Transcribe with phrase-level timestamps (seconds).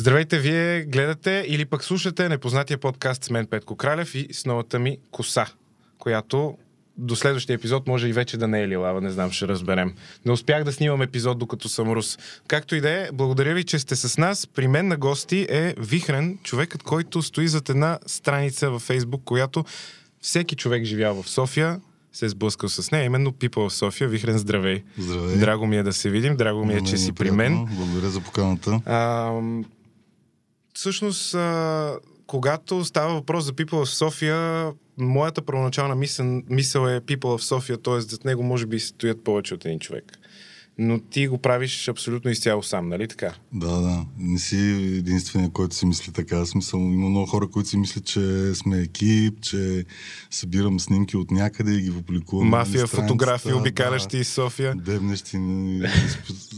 [0.00, 4.78] Здравейте, вие гледате или пък слушате непознатия подкаст с мен Петко Кралев и с новата
[4.78, 5.46] ми коса,
[5.98, 6.58] която
[6.96, 9.94] до следващия епизод може и вече да не е лилава, не знам, ще разберем.
[10.26, 12.18] Не успях да снимам епизод, докато съм рус.
[12.48, 14.46] Както и да е, благодаря ви, че сте с нас.
[14.46, 19.64] При мен на гости е Вихрен, човекът, който стои зад една страница във Фейсбук, която
[20.20, 21.80] всеки човек живял в София
[22.12, 24.08] се е сблъскал с нея, именно People в София.
[24.08, 24.82] Вихрен, здравей.
[24.98, 25.36] Здравей.
[25.36, 27.66] Драго ми е да се видим, драго ми е, че си при мен.
[27.70, 28.80] Благодаря за поканата.
[28.86, 29.32] А,
[30.78, 31.96] всъщност, а,
[32.26, 37.78] когато става въпрос за People в София, моята първоначална мисъл, мисъл е People в София,
[37.78, 38.00] т.е.
[38.00, 40.18] зад него може би стоят повече от един човек.
[40.80, 43.34] Но ти го правиш абсолютно изцяло сам, нали така?
[43.52, 44.04] Да, да.
[44.18, 44.56] Не си
[44.98, 46.46] единствения, който си мисли така.
[46.46, 49.84] Смисъл, има много хора, които си мислят, че сме екип, че
[50.30, 52.48] събирам снимки от някъде и ги публикувам.
[52.48, 54.74] Мафия, фотографии, обикалящи да, из София.
[54.74, 55.38] Дебнещи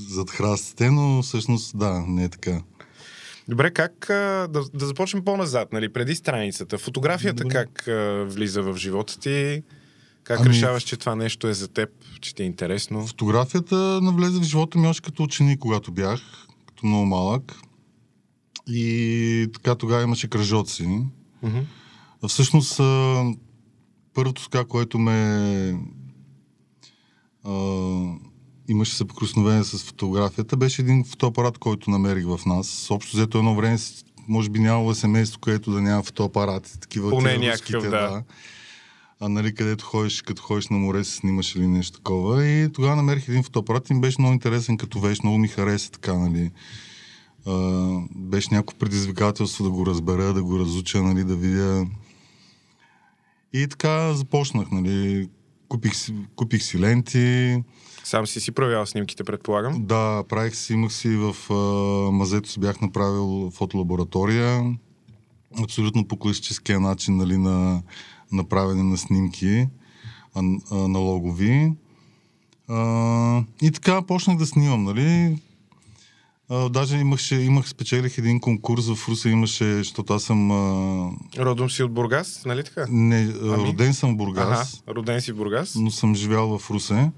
[0.08, 2.62] зад храстите, но всъщност да, не е така.
[3.50, 6.78] Добре, как а, да, да започнем по-назад, нали, преди страницата.
[6.78, 7.54] Фотографията Добре.
[7.54, 9.62] как а, влиза в живота ти?
[10.24, 13.06] Как ами, решаваш, че това нещо е за теб, че ти е интересно?
[13.06, 16.20] Фотографията навлезе в живота ми още като ученик, когато бях,
[16.66, 17.54] като много малък.
[18.66, 20.84] И така тогава имаше кръжоци.
[21.44, 21.64] Mm-hmm.
[22.28, 22.80] Всъщност,
[24.14, 25.74] първото така, което ме
[27.44, 27.50] а,
[28.70, 32.90] имаше съприкосновение с фотографията, беше един фотоапарат, който намерих в нас.
[32.90, 33.78] Общо взето едно време,
[34.28, 36.80] може би нямало семейство, където да няма фотоапарати.
[36.80, 37.90] Такива Поне някакъв, да.
[37.90, 38.22] да
[39.20, 42.46] а, нали, където ходиш, като ходиш на море, се снимаш или нещо такова.
[42.46, 45.90] И тогава намерих един фотоапарат и ми беше много интересен като вещ, много ми хареса
[45.90, 46.50] така, нали.
[47.46, 47.52] А,
[48.14, 51.86] беше някакво предизвикателство да го разбера, да го разуча, нали, да видя.
[53.52, 55.28] И така започнах, нали.
[55.68, 57.62] Купих си, купих си ленти.
[58.04, 59.86] Сам си си проявял снимките, предполагам?
[59.86, 61.54] Да, правих си, имах си в а,
[62.10, 64.76] мазето си бях направил фотолаборатория.
[65.62, 67.82] Абсолютно по класическия начин, нали, на
[68.32, 69.68] направене на снимки
[70.70, 71.72] аналогови.
[72.68, 75.38] А, и така почнах да снимам, нали?
[76.48, 80.50] А, даже имаше, имах, спечелих един конкурс в Руса, имаше, защото аз съм...
[80.50, 81.10] А...
[81.38, 82.86] Родом си от Бургас, нали така?
[82.90, 83.68] Не, ами?
[83.68, 84.82] роден съм в Бургас.
[84.86, 85.74] Ага, роден си в Бургас.
[85.74, 87.10] Но съм живял в Русе.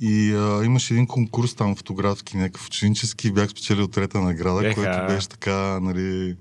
[0.00, 4.74] И а, имаше един конкурс там фотографски, някакъв ученически, бях спечелил трета награда, Еха.
[4.74, 6.36] което беше така, нали,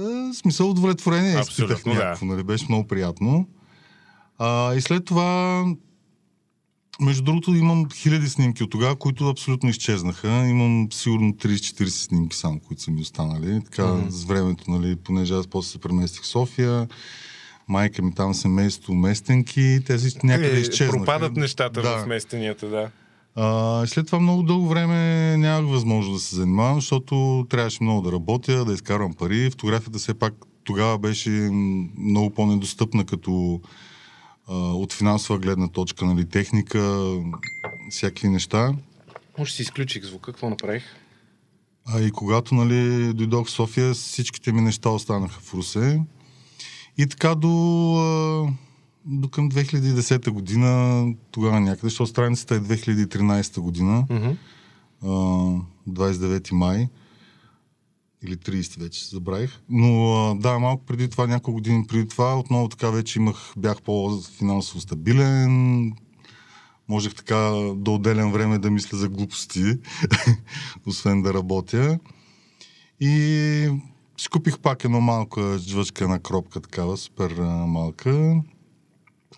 [0.00, 2.32] е, смисъл удовлетворение изпитах някакво, да.
[2.32, 3.48] нали, беше много приятно.
[4.38, 5.64] А, и след това,
[7.00, 10.28] между другото, имам хиляди снимки от тогава, които абсолютно изчезнаха.
[10.28, 13.60] Имам сигурно 30-40 снимки само, които са ми останали.
[13.64, 14.08] Така, mm-hmm.
[14.08, 16.88] с времето, нали, понеже аз после се преместих в София,
[17.68, 20.98] майка ми там семейство, местенки, тези някъде е, изчезнаха.
[20.98, 21.98] Пропадат нещата да.
[21.98, 22.90] в местенията, да.
[23.34, 28.12] А, след това много дълго време нямах възможност да се занимавам, защото трябваше много да
[28.12, 29.50] работя, да изкарвам пари.
[29.50, 30.34] Фотографията все пак
[30.64, 31.30] тогава беше
[31.98, 33.60] много по-недостъпна като
[34.48, 37.12] а, от финансова гледна точка, нали, техника,
[37.90, 38.74] всякакви неща.
[39.38, 40.84] Може си изключих звука, какво направих?
[41.86, 46.00] А и когато нали, дойдох в София, всичките ми неща останаха в Русе.
[46.98, 47.48] И така до
[49.04, 54.36] до към 2010 година, тогава някъде, защото страницата е 2013 година, mm-hmm.
[55.02, 55.08] а,
[55.90, 56.88] 29 май
[58.22, 59.60] или 30 вече, забравих.
[59.68, 64.80] Но да, малко преди това, няколко години преди това, отново така вече имах, бях по-финансово
[64.80, 65.92] стабилен,
[66.88, 67.36] можех така
[67.76, 69.78] да отделям време да мисля за глупости,
[70.86, 71.98] освен да работя.
[73.00, 73.68] И
[74.18, 77.30] си купих пак едно малка жвачка, една кропка такава, супер
[77.66, 78.42] малка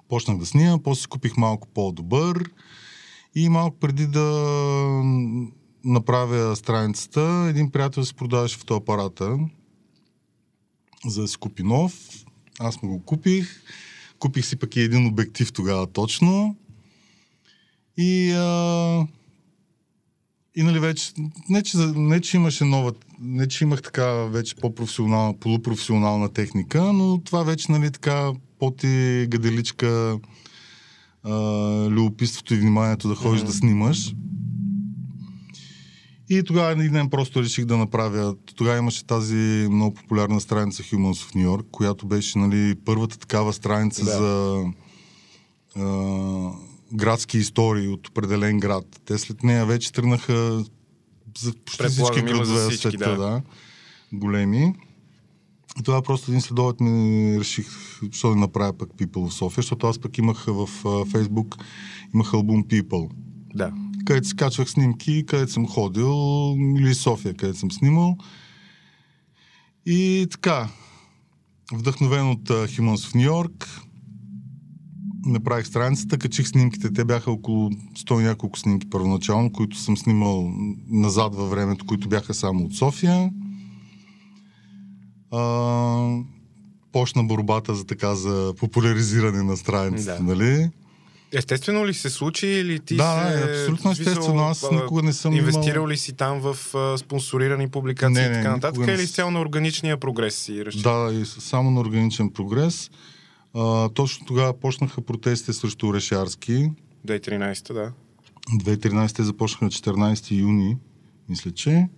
[0.08, 2.50] почнах да снимам, после купих малко по-добър
[3.34, 4.26] и малко преди да
[5.84, 9.38] направя страницата, един приятел си продаваше фотоапарата
[11.06, 12.24] за да си купи нов.
[12.58, 13.62] Аз му го купих.
[14.19, 16.56] Купих си пък и един обектив тогава точно.
[17.96, 19.06] И, а,
[20.60, 21.12] и нали вече,
[21.48, 27.20] не че, не че имаше нова, не че имах така вече по-професионална, полупрофесионална техника, но
[27.25, 30.19] това вече нали така поти гаделичка
[31.23, 31.32] а,
[31.90, 33.46] любопитството и вниманието да ходиш mm-hmm.
[33.46, 34.14] да снимаш.
[36.31, 38.37] И тогава един ден просто реших да направя.
[38.56, 43.52] Тогава имаше тази много популярна страница Humans of New York, която беше нали, първата такава
[43.52, 44.11] страница да.
[44.11, 44.64] за
[45.76, 46.52] а,
[46.94, 49.00] градски истории от определен град.
[49.04, 50.64] Те след нея вече тръгнаха
[51.38, 53.16] за почти всички градове света, да.
[53.16, 53.42] да.
[54.12, 54.75] Големи.
[55.78, 57.66] И това просто един следовет ми реших,
[58.02, 60.69] защо да направя пък People в София, защото аз пък имах в
[61.10, 61.56] Фейсбук,
[62.14, 63.10] имах албум People.
[63.54, 63.72] Да.
[64.04, 68.16] където си качвах снимки, където съм ходил, или София, където съм снимал.
[69.86, 70.69] И така,
[71.72, 73.81] вдъхновен от Humans в Нью Йорк,
[75.26, 76.93] направих страницата, качих снимките.
[76.93, 80.52] Те бяха около 100 и няколко снимки първоначално, които съм снимал
[80.88, 83.31] назад във времето, които бяха само от София.
[85.31, 86.17] А,
[86.93, 90.34] почна борбата за така за популяризиране на страницата, да.
[90.34, 90.70] нали?
[91.32, 93.50] Естествено ли се случи или ти да, се...
[93.50, 94.43] абсолютно естествено.
[94.43, 98.43] Аз никога не съм Инвестирал ли си там в а, спонсорирани публикации не, не, и
[98.43, 98.87] така нататък?
[98.87, 98.93] Не...
[98.93, 100.90] Или изцяло на органичния прогрес си разчита?
[100.90, 102.90] Да, и само на органичен прогрес.
[103.55, 106.70] А, точно тогава почнаха протестите срещу Орешарски.
[107.06, 107.93] 2013, да.
[108.50, 110.76] 2013 започнаха на 14 юни,
[111.29, 111.88] мисля, че.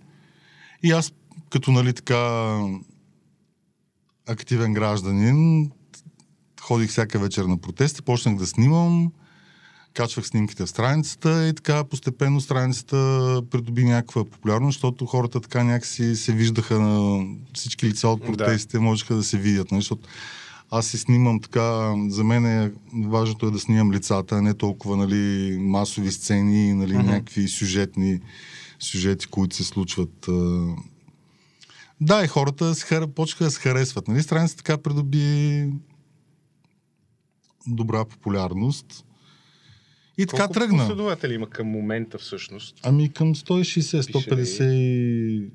[0.83, 1.13] И аз,
[1.49, 2.61] като нали така
[4.27, 5.71] активен гражданин,
[6.61, 9.11] ходих всяка вечер на протести, почнах да снимам,
[9.93, 16.15] качвах снимките в страницата и така постепенно страницата придоби някаква популярност, защото хората така някакси
[16.15, 18.83] се виждаха на всички лица от протестите, да.
[18.83, 20.07] можеха да се видят, нали, защото
[20.71, 22.71] аз си снимам така, за мен е
[23.05, 27.05] важното е да снимам лицата, не толкова нали, масови сцени, нали, mm-hmm.
[27.05, 28.19] някакви сюжетни
[28.79, 30.29] сюжети, които се случват.
[32.01, 34.07] Да, и хората се, почнаха да се харесват.
[34.07, 34.23] Нали?
[34.23, 35.69] Страница така придоби
[37.67, 39.05] добра популярност.
[40.17, 40.77] И така Колко тръгна.
[40.77, 42.79] последователи има към момента всъщност?
[42.83, 45.49] Ами към 160, 150 и...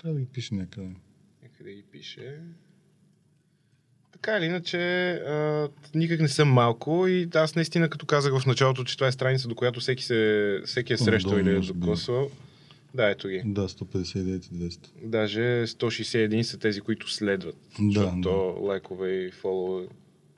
[0.00, 0.90] Трябва да ги пише някъде.
[1.42, 2.40] Някъде ги пише.
[4.22, 8.84] Така или иначе, а, никак не съм малко и аз наистина, като казах в началото,
[8.84, 12.30] че това е страница, до която всеки, се, всеки е срещал или е докосвал.
[12.94, 13.42] Да, ето ги.
[13.44, 14.78] Да, 159 200.
[15.02, 17.56] Даже 161 са тези, които следват.
[17.80, 18.66] Да, защото да.
[18.66, 19.86] лайкове и фолове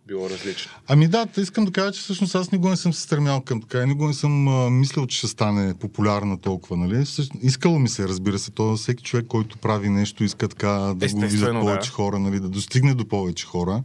[0.08, 0.72] било различно.
[0.88, 3.82] Ами да, искам да кажа, че всъщност аз никога не съм се стремял към така
[3.82, 7.04] и никога не съм а, мислил, че ще стане популярна толкова, нали?
[7.42, 11.20] Искало ми се, разбира се, то всеки човек, който прави нещо, иска така да го
[11.20, 11.94] видят повече да.
[11.94, 12.40] хора, нали?
[12.40, 13.82] Да достигне до повече хора.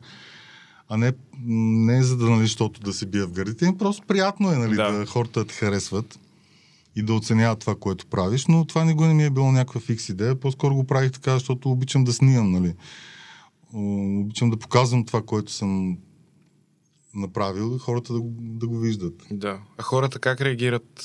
[0.90, 1.14] А не,
[1.46, 3.74] не за да, нали, защото да се бие в гърдите.
[3.80, 4.92] Просто приятно е, нали, да.
[4.92, 6.20] да хората те харесват
[6.96, 10.10] и да оценяват това, което правиш, но това никога не ми е било някаква фикс
[10.10, 10.36] идея.
[10.36, 12.74] По-скоро го правих така, защото обичам да снимам, нали.
[13.78, 15.98] Обичам да показвам това, което съм
[17.16, 19.24] направил и хората да, да го виждат.
[19.32, 19.60] Да.
[19.78, 21.04] А хората как реагират,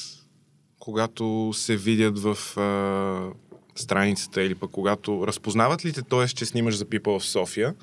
[0.78, 3.32] когато се видят в а,
[3.74, 6.26] страницата или пък когато разпознават ли те, т.е.
[6.26, 7.74] че снимаш за People в София?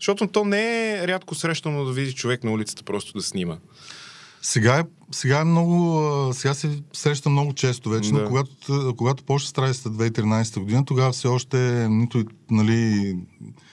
[0.00, 3.58] Защото то не е рядко срещано да види човек на улицата просто да снима.
[4.42, 6.00] Сега е, сега е много,
[6.32, 8.18] сега се среща много често вече, да.
[8.18, 13.16] но когато, когато почна страницата 2013 година, тогава все още нито, нали...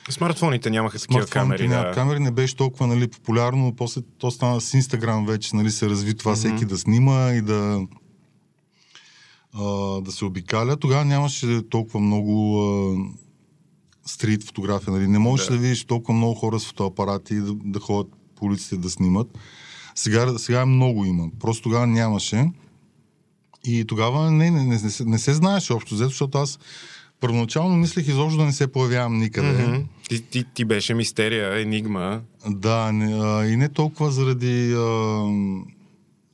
[0.09, 1.67] Смартфоните нямаха такива камери.
[1.67, 1.91] Да.
[1.93, 6.13] камери, не беше толкова нали, популярно, после то стана с Инстаграм вече, нали, се разви
[6.13, 6.35] това mm-hmm.
[6.35, 7.81] всеки да снима и да
[9.53, 10.77] а, да се обикаля.
[10.77, 12.95] Тогава нямаше толкова много а,
[14.05, 15.07] стрит фотография, нали.
[15.07, 15.53] Не можеш да.
[15.53, 19.27] да видиш толкова много хора с фотоапарати да, да ходят по улиците да снимат.
[19.95, 21.27] Сега, сега много има.
[21.39, 22.51] Просто тогава нямаше.
[23.65, 26.59] И тогава не, не, не, не, се, не се знаеше общо, защото аз
[27.19, 29.47] първоначално мислех изобщо да не се появявам никъде.
[29.47, 29.83] Mm-hmm.
[30.09, 32.21] Ти, ти, ти беше мистерия, енигма.
[32.47, 34.83] Да, не, а, и не толкова заради а,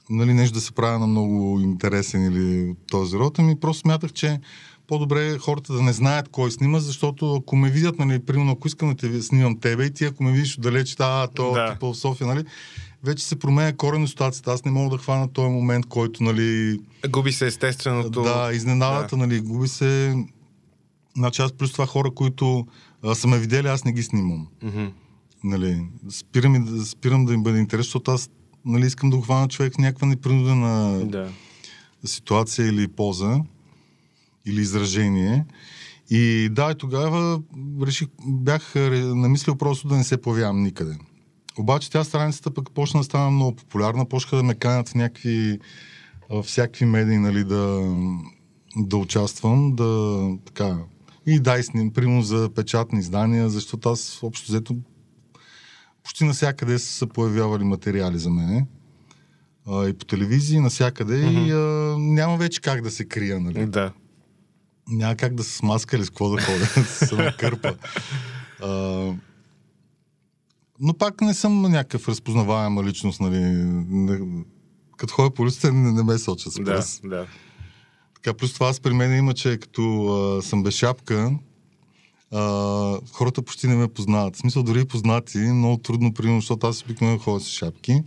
[0.10, 4.40] нали, нещо да се правя на много интересен или този род, ами просто смятах, че
[4.88, 8.90] по-добре хората да не знаят кой снима, защото ако ме видят, нали, примерно, ако искам
[8.90, 11.74] да те снимам тебе и ти, ако ме видиш отдалеч, а, то да.
[11.74, 12.44] типа в София, нали,
[13.04, 14.52] вече се променя корено ситуацията.
[14.52, 16.80] Аз не мога да хвана този момент, който, нали...
[17.10, 18.22] Губи се естественото...
[18.22, 19.28] Да, изненадата, да.
[19.28, 20.16] нали, губи се...
[21.18, 22.68] Значи аз плюс това хора, които
[23.04, 24.48] а, са ме видели, аз не ги снимам.
[24.64, 24.92] Mm-hmm.
[25.44, 28.30] Нали, спирам, спирам да им бъде интерес, защото аз
[28.66, 31.32] нали, искам да го хвана човек в някаква непринудена да.
[32.06, 33.40] ситуация или поза,
[34.46, 35.46] или изражение.
[36.10, 37.42] И да, и тогава
[37.82, 40.98] реших, бях намислил просто да не се появявам никъде.
[41.58, 45.60] Обаче тя страницата пък почна да стана много популярна, почнаха да ме канят в някакви
[46.44, 47.96] всякакви медии, нали, да,
[48.76, 50.78] да участвам, да така.
[51.26, 54.76] И дай сним, примерно за печатни издания, защото аз общо взето
[56.04, 58.68] почти навсякъде са се появявали материали за мене.
[59.68, 61.14] А, и по телевизии, навсякъде.
[61.14, 61.48] Mm-hmm.
[61.48, 63.66] И а, няма вече как да се крия, нали?
[63.66, 63.92] Да.
[64.88, 67.76] Няма как да се смаска или с какво да ходя, да се накърпа.
[68.64, 68.70] А,
[70.80, 73.40] но пак не съм някакъв разпознаваема личност, нали.
[73.40, 74.20] Не,
[74.98, 77.02] като ходя по улицата, не, не ме сочат с пръст.
[77.04, 77.28] Да, да.
[78.16, 81.32] Така, плюс това аз при мен има, че като а, съм без шапка,
[82.32, 82.42] а,
[83.12, 84.36] хората почти не ме познават.
[84.36, 88.04] В смисъл, дори познати, много трудно, примерно, защото аз обикновено ходя с шапки.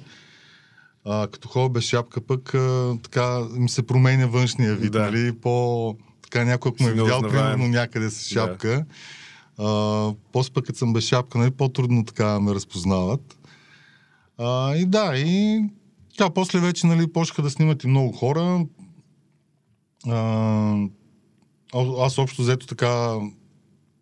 [1.04, 5.00] А, като ходя без шапка, пък а, така ми се променя външния вид, Да.
[5.00, 5.32] нали?
[5.32, 8.84] По, така някой, ако ме е видял, примерно някъде с шапка,
[9.58, 13.38] а, после пък като съм без шапка, нали, по-трудно така ме разпознават.
[14.38, 15.62] А, и да, и
[16.10, 18.66] така, после вече, нали, почнаха да снимат и много хора.
[20.06, 20.16] А,
[21.74, 23.18] а- аз общо взето така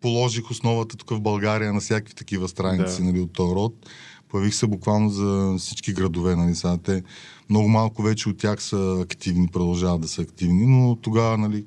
[0.01, 3.03] положих основата тук в България на всякакви такива страници Да.
[3.03, 3.89] нали, от този род.
[4.29, 6.35] Появих се буквално за всички градове.
[6.35, 7.03] Нали, сега те,
[7.49, 11.65] много малко вече от тях са активни, продължават да са активни, но тогава нали,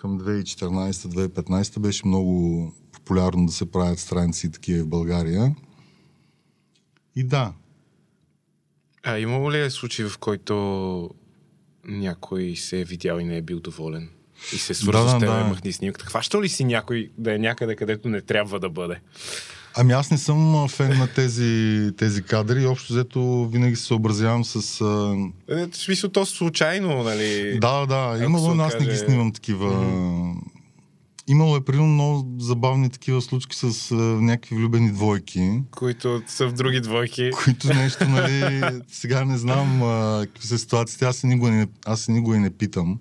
[0.00, 5.54] към 2014-2015 беше много популярно да се правят страници такива в България.
[7.16, 7.52] И да,
[9.02, 11.10] А имало ли е случай, в който
[11.84, 14.08] някой се е видял и не е бил доволен?
[14.52, 15.44] И се е свързал Да, с теб, да.
[15.44, 16.06] махни снимката.
[16.06, 19.00] Хващал ли си някой да е някъде, където не трябва да бъде?
[19.76, 22.66] Ами аз не съм фен на тези, тези кадри.
[22.66, 24.80] Общо взето винаги се съобразявам с...
[24.80, 25.16] А...
[25.48, 27.58] Е, В смисъл, то случайно, нали?
[27.60, 29.94] Да, да, имало, се но аз не ги снимам такива...
[31.28, 36.52] Имало е примерно много забавни такива случки с а, някакви влюбени двойки, Които са в
[36.52, 37.30] други двойки.
[37.44, 42.08] които нещо, нали, сега не знам а, какви са ситуациите, аз и никога не, аз
[42.08, 42.98] и никога и не питам.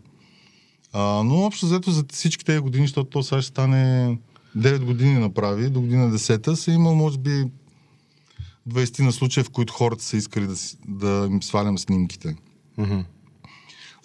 [0.94, 4.18] А, но общо взето за всички тези години, защото то сега ще стане
[4.58, 7.46] 9 години направи, до година 10-та, са имал може би
[8.70, 10.56] 20 на случая, в които хората са искали да,
[10.88, 12.36] да им свалям снимките.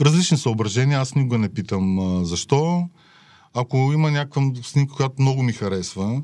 [0.01, 2.89] Различни съображения, аз никога не питам а, защо.
[3.55, 6.23] Ако има някаква снимка, която много ми харесва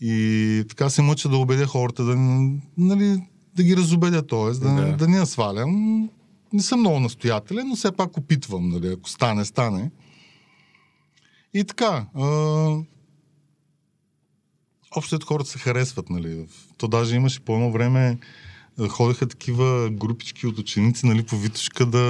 [0.00, 2.16] и така се мъча да убедя хората да,
[2.78, 3.22] нали,
[3.56, 4.50] да ги разобедя, т.е.
[4.50, 4.74] Да, Да.
[4.74, 4.96] да.
[4.96, 6.08] да не я свалям.
[6.52, 9.90] Не съм много настоятелен, но все пак опитвам, нали, ако стане, стане.
[11.54, 12.24] И така, а,
[14.96, 16.46] общо хората се харесват, нали.
[16.78, 18.18] То даже имаше по едно време
[18.88, 22.00] ходеха такива групички от ученици, нали, по Витушка да,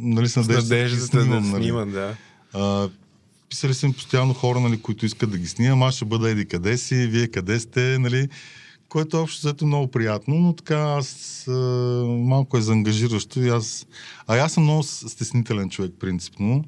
[0.00, 1.62] нали, с С надежда, да надеждата да снимам, нали.
[1.62, 2.16] снимат, да.
[2.52, 2.88] А,
[3.48, 5.82] писали са ми постоянно хора, нали, които искат да ги снимам.
[5.82, 8.28] Аз ще бъда еди къде си, вие къде сте, нали,
[8.88, 11.52] което общо взето е много приятно, но така аз а,
[12.06, 13.86] малко е заангажиращо и аз...
[14.26, 16.64] А аз съм много стеснителен човек, принципно.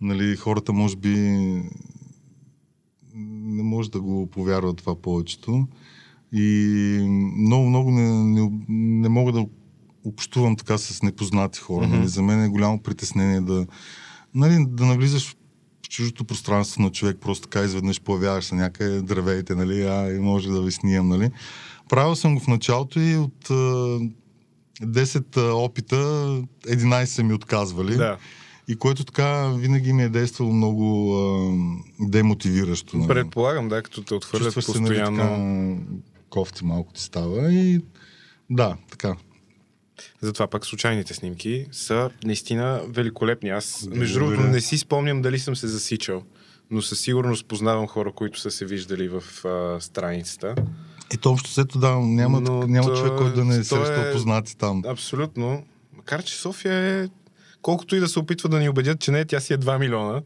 [0.00, 1.16] Нали, хората може би
[3.40, 5.68] не може да го повярват това повечето.
[6.32, 6.98] И
[7.36, 9.46] много, много не, не, не мога да
[10.04, 11.86] общувам така с непознати хора.
[11.86, 11.96] Мгм.
[11.96, 12.08] Нали.
[12.08, 13.66] За мен е голямо притеснение да,
[14.34, 15.36] нали, да навлизаш в
[15.88, 20.48] чуждото пространство на човек, просто така изведнъж появяваш се някъде, здравейте, нали, а и може
[20.48, 21.30] да ви снимам, нали.
[21.88, 23.54] Правил съм го в началото и от а,
[24.82, 27.96] 10 а, опита 11 са ми отказвали.
[27.96, 28.18] Да.
[28.70, 31.52] И което така винаги ми е действало много а,
[32.08, 32.96] демотивиращо.
[32.96, 33.08] нали.
[33.08, 35.16] Предполагам, да, като те отхвърлят Чувстваш се, нали, постоянно.
[35.76, 37.80] така, кофти малко ти става и
[38.50, 39.16] да, така.
[40.20, 43.50] Затова пък случайните снимки са наистина великолепни.
[43.50, 46.22] Аз, между другото, не си спомням дали съм се засичал,
[46.70, 50.54] но със сигурност познавам хора, които са се виждали в а, страницата.
[51.14, 54.12] Ето общо взето да, няма, Но няма то- човек, който да не е то е-
[54.12, 54.82] познати там.
[54.86, 55.64] Абсолютно.
[55.96, 57.08] Макар, че София е...
[57.62, 60.22] Колкото и да се опитва да ни убедят, че не, тя си е 2 милиона.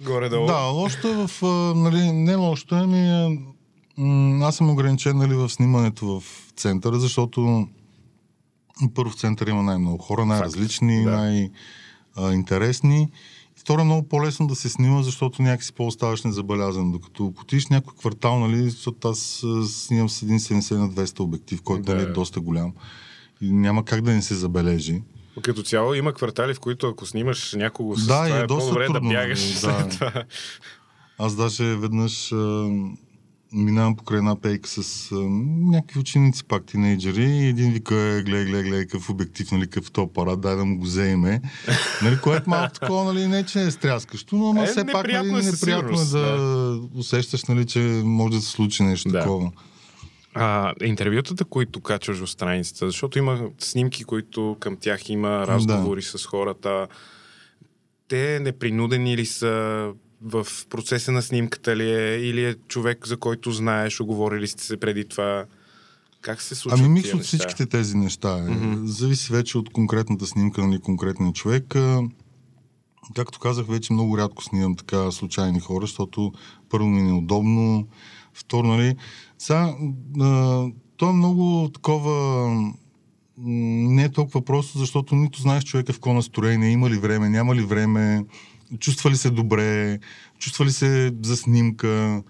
[0.00, 0.46] Горе-долу.
[0.46, 1.42] Да, лошото е в...
[1.76, 3.38] Нали, не лошото е, ми...
[3.96, 7.68] м, Аз съм ограничен нали, в снимането в центъра, защото
[8.94, 11.10] първо в центъра има най-много хора, най-различни, да.
[12.16, 13.08] най-интересни.
[13.56, 16.92] Второ, е много по-лесно да се снима, защото някакси по-оставаш незабелязан.
[16.92, 21.82] Докато в някой квартал, нали, защото аз снимам с един 70 на 200 обектив, който
[21.82, 21.94] Да.
[21.94, 22.72] нали, е доста голям.
[23.40, 25.02] И няма как да не се забележи.
[25.42, 28.68] Като цяло има квартали, в които ако снимаш някого с Да, това, е е доста
[28.68, 29.88] по-добре трудно, да бягаш нали, след да.
[29.88, 30.24] това.
[31.18, 32.68] Аз даже веднъж а,
[33.52, 35.14] минавам покрай една пейка с а,
[35.70, 39.90] някакви ученици, пак тинейджери, и един вика, е, гледай, гледай, гледай, какъв обектив, нали, какъв
[39.90, 41.40] то апарат, дай да му го вземе.
[42.02, 44.96] нали, което малко такова, нали, не че е стряскащо, но, но Е, все пак нали,
[44.96, 49.18] неприятно е неприятно е да, усещаш, нали, че може да се случи нещо Да.
[49.18, 49.50] такова.
[50.34, 56.26] А, интервютата, които качваш в страницата, защото има снимки, които към тях има разговори с
[56.26, 56.88] хората,
[58.08, 59.86] те непринудени ли са
[60.22, 64.76] в процеса на снимката ли е, или е човек, за който знаеш, оговорили сте се
[64.76, 65.44] преди това?
[66.20, 66.78] Как се случва?
[66.80, 68.36] Ами микс от всичките тези неща.
[68.36, 68.86] Мгм.
[68.86, 71.74] Зависи вече от конкретната снимка, нали, конкретния човек.
[73.14, 76.32] Както казах, вече много рядко снимам така случайни хора, защото
[76.68, 77.88] първо ми е неудобно,
[78.40, 78.96] второ, нали,
[79.38, 79.74] сега,
[80.96, 82.50] то е много такова,
[83.38, 87.54] не е толкова просто, защото нито знаеш човека в какво настроение, има ли време, няма
[87.54, 88.24] ли време,
[88.78, 89.98] чувства ли се добре,
[90.38, 92.22] чувства ли се за снимка,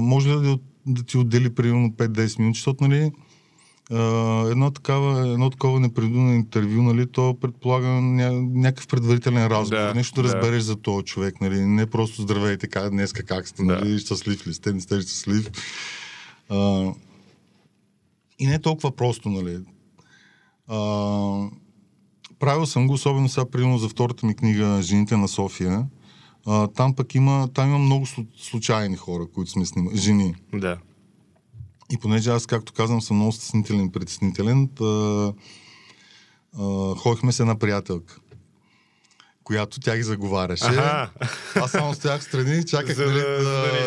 [0.00, 3.10] може ли да, да ти отдели примерно 5-10 минути, защото, нали,
[4.50, 10.14] едно, такава, едно такова непредудено интервю, нали, то предполага ня, някакъв предварителен разговор, Да, нещо
[10.14, 10.34] да, да.
[10.34, 13.72] разбереш за този човек, нали, не просто здравейте, как, днеска как сте, Да.
[13.74, 15.50] нали, щастлив ли сте, не сте ли щастлив.
[16.50, 16.94] Uh,
[18.38, 19.58] и не е толкова просто, нали.
[20.70, 21.50] Uh,
[22.38, 25.86] правил съм го, особено сега, примерно за втората ми книга Жените на София.
[26.46, 29.96] А, там пък има, там има много слу- случайни хора, които сме снимали.
[29.96, 30.34] Жени.
[30.54, 30.78] Да.
[31.92, 34.70] И понеже аз, както казвам, съм много стеснителен и притеснителен,
[36.96, 38.20] ходихме с една приятелка,
[39.44, 40.64] която тя ги заговаряше.
[40.64, 41.10] Аха.
[41.54, 43.38] Аз само стоях страни и чаках За нали, да-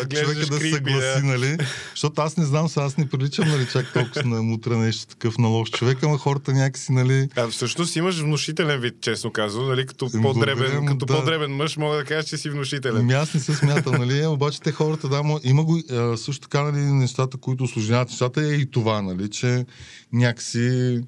[0.04, 1.22] да, човека да се съгласи, да.
[1.22, 1.58] нали?
[1.90, 5.38] Защото аз не знам, сега аз не приличам нали, чак толкова на мутра нещо такъв
[5.38, 9.86] на лош човек, ама хората някакси, нали, А всъщност имаш внушителен вид, честно казвам, нали?
[9.86, 11.14] Като Ами, по-дребен, като да.
[11.14, 12.96] по-дребен мъж мога да кажа, че си внушителен.
[12.96, 14.26] Ами аз не се смятам, нали?
[14.26, 18.40] Обаче те хората, да, мо- има го а, също така, нали, нещата, които осложняват нещата
[18.42, 19.66] е и това, нали, че
[20.12, 21.00] някакси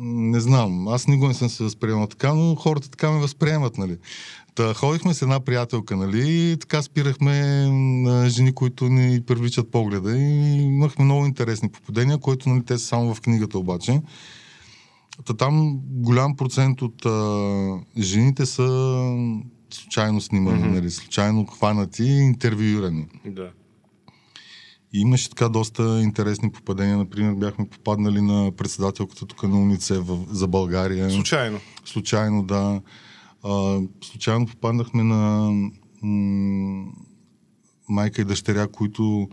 [0.00, 3.96] не знам, аз никога не съм се възприемал така, но хората така ме възприемат, нали.
[4.54, 10.16] Та, ходихме с една приятелка, нали, и така спирахме на жени, които ни привличат погледа
[10.18, 14.00] и имахме много интересни попадения, които, нали, те са само в книгата обаче.
[15.24, 18.66] Та там голям процент от а, жените са
[19.70, 20.74] случайно снимани, Мгм.
[20.74, 23.06] нали, случайно хванати и интервюирани.
[23.26, 23.50] Да.
[24.92, 26.96] И имаше така доста интересни попадения.
[26.96, 31.10] Например, бяхме попаднали на председателката тук на УНИЦЕФ в- за България.
[31.10, 31.58] Случайно.
[31.84, 32.80] Случайно, да.
[33.44, 35.50] А, случайно попаднахме на
[36.02, 36.86] м-
[37.88, 39.28] майка и дъщеря, които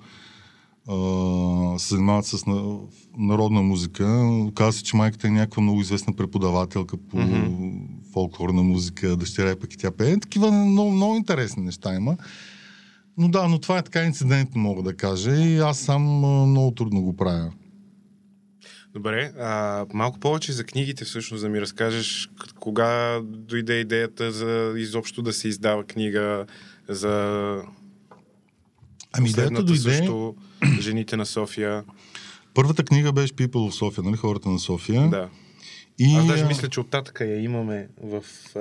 [1.77, 2.77] се занимават с на,
[3.17, 4.05] народна музика.
[4.41, 7.71] Оказва се, че майката е някаква много известна преподавателка по Мгм.
[8.13, 10.19] фолклорна музика, дъщеря е пък и тя пее.
[10.19, 12.17] Такива много, много интересни неща има.
[13.17, 15.35] Но да, но това е така инцидентно, мога да кажа.
[15.35, 16.01] И аз сам
[16.49, 17.51] много трудно го правя.
[18.93, 22.29] Добре, а, малко повече за книгите всъщност да ми разкажеш
[22.59, 26.45] кога дойде идеята за изобщо да се издава книга
[26.89, 27.61] за
[29.11, 29.81] Ами идеята дойде...
[29.81, 30.35] също
[30.79, 31.83] Жените на София.
[32.53, 34.17] Първата книга беше People of София, нали?
[34.17, 35.09] Хората на София.
[35.09, 35.29] Да.
[35.99, 38.23] И, Аз даже мисля, че оттатъка я имаме в...
[38.55, 38.59] А...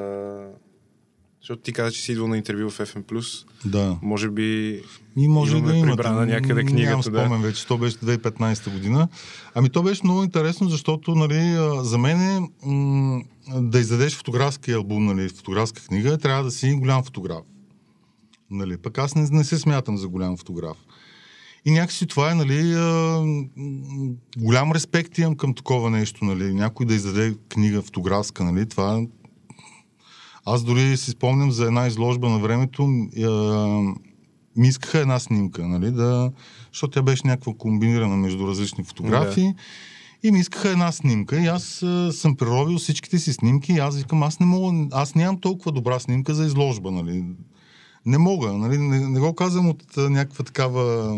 [1.45, 3.45] Защото ти каза, че си идвал на интервю в FM+.
[3.65, 3.99] Да.
[4.03, 4.81] Може би
[5.17, 5.87] И може да има.
[5.87, 7.11] прибрана някъде Нямам книгата.
[7.11, 7.21] Да.
[7.21, 7.67] спомен вече.
[7.67, 9.09] То беше 2015 година.
[9.55, 13.23] Ами то беше много интересно, защото нали, за мен е, м-
[13.55, 17.43] да издадеш фотографски албум, нали, фотографска книга, трябва да си голям фотограф.
[18.51, 20.77] Нали, пък аз не, не се смятам за голям фотограф.
[21.65, 23.23] И някакси това е, нали, а,
[24.39, 29.03] голям респект имам към такова нещо, нали, някой да издаде книга фотографска, нали, това
[30.45, 33.29] аз дори си спомням за една изложба на времето, а,
[34.57, 36.33] ми искаха една снимка, нали, да,
[36.73, 39.55] защото тя беше някаква комбинирана между различни фотографии.
[40.23, 43.97] И ми искаха една снимка и аз а, съм преробил всичките си снимки и аз
[43.97, 47.25] викам, аз не мога, аз нямам толкова добра снимка за изложба, нали.
[48.07, 51.15] Не мога, нали, не, не го казвам от а, някаква такава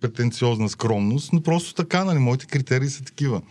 [0.00, 3.42] претенциозна скромност, но просто така, нали, моите критерии са такива.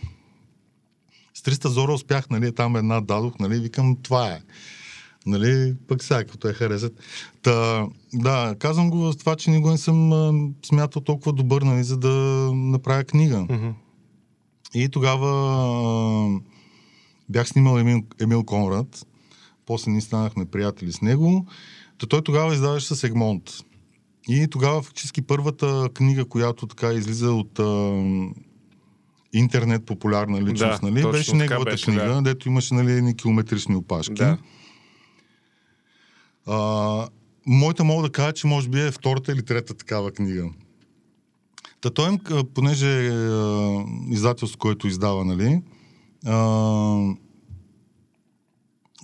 [1.34, 4.40] С 300 зора успях, нали, там една дадох, нали, викам, това е.
[5.26, 6.92] Нали, пък сега, като я харесат.
[7.42, 11.84] Та, да, казвам го в това, че никога не съм а, смятал толкова добър, нали,
[11.84, 12.10] за да
[12.54, 13.40] направя книга.
[13.40, 13.68] Мгм.
[14.74, 16.40] И тогава а,
[17.28, 19.06] бях снимал Емил, Емил Конрад.
[19.66, 21.46] После ни станахме приятели с него.
[21.98, 23.50] Та той тогава издаваше с Егмонт.
[24.28, 28.02] И тогава фактически първата книга, която така излиза от а,
[29.32, 32.22] интернет популярна личност, Да, нали, беше неговата беше, книга, да.
[32.22, 34.14] дето имаше нали, километрични опашки.
[34.14, 34.38] Да.
[36.46, 37.08] А,
[37.46, 40.50] моята мога да кажа, че може би е втората или трета такава книга.
[41.80, 42.18] Та той,
[42.54, 43.12] понеже е
[44.10, 45.62] издателство, което издава, нали,
[46.26, 46.36] а,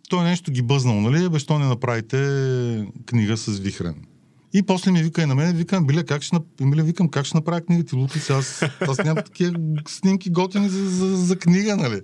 [0.08, 2.18] той нещо ги бъзнал, нали, бе, не направите
[3.06, 3.94] книга с Вихрен.
[4.54, 7.36] И после ми вика и на мен, викам, Биля, как ще, Емилия, викам, как ще
[7.36, 8.32] направя книга ти лутици?
[8.32, 12.00] Аз, аз нямам такива снимки готини за, за, за книга, нали.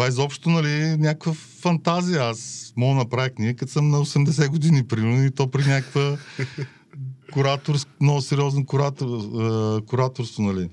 [0.00, 2.22] Това изобщо, нали, някаква фантазия.
[2.22, 6.18] Аз мога направя книга, като съм на 80 години, примерно, и то при някаква
[7.32, 10.68] куратор, много сериозно куратор, е, кураторство, нали.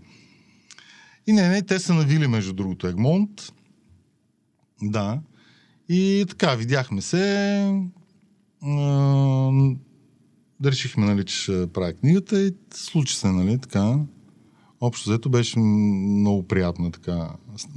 [1.28, 3.54] И не, не, те са навили, между другото, Егмонт.
[4.82, 5.20] Да.
[5.90, 7.64] И така, видяхме се.
[8.62, 8.72] А,
[10.60, 14.00] да решихме, нали, че ще правя книгата и случи се, нали, така.
[14.82, 17.30] Общо взето беше много приятно, така.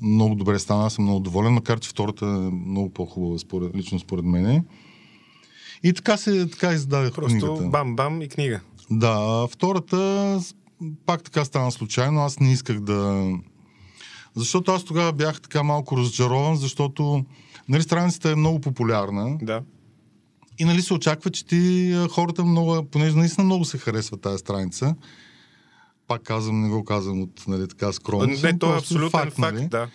[0.02, 3.98] Много добре стана, аз съм много доволен, макар че втората е много по-хубава, според, лично
[3.98, 4.64] според мене.
[5.82, 7.62] И така се, така издадах Просто книгата.
[7.62, 8.60] бам-бам и книга.
[8.90, 10.40] Да, втората
[11.06, 12.20] пак така стана случайно.
[12.20, 13.30] Аз не исках да...
[14.34, 17.24] Защото аз тогава бях така малко разочарован, защото
[17.68, 19.38] нали, страницата е много популярна.
[19.42, 19.62] Да.
[20.58, 24.94] И нали се очаква, че ти хората много, понеже наистина много се харесва тази страница.
[26.10, 28.26] Пак казвам, не го казвам от нали, така скромно.
[28.42, 29.68] Не, то е абсолютен факт, факт нали?
[29.68, 29.88] да.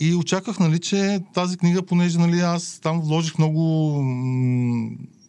[0.00, 4.02] И очаквах, нали, че тази книга, понеже нали, аз там вложих много,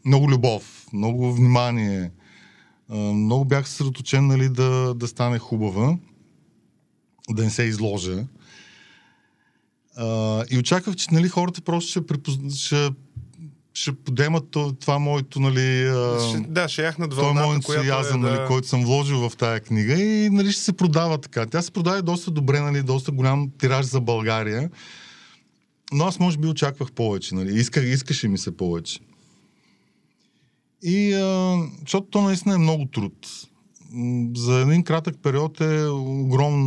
[0.06, 2.12] много любов, много внимание,
[2.90, 5.98] много бях съсредоточен нали, да, да стане хубава,
[7.30, 8.26] да не се изложа.
[10.50, 12.56] и очаквах, че нали, хората просто ще, припоз...
[12.56, 12.90] ще
[13.76, 15.92] ще подемат това моето, нали...
[16.30, 18.36] Ще, да, ще яхнат вълната, това моят ентусиазъм, е, да...
[18.36, 21.46] нали, който съм вложил в тая книга и нали, ще се продава така.
[21.46, 24.70] Тя се продава доста добре, нали, доста голям тираж за България.
[25.94, 27.60] Но аз може би очаквах повече, нали.
[27.60, 29.00] Исках, искаше ми се повече.
[30.84, 33.28] И а, защото то наистина е много труд.
[34.36, 36.64] За един кратък период е огром,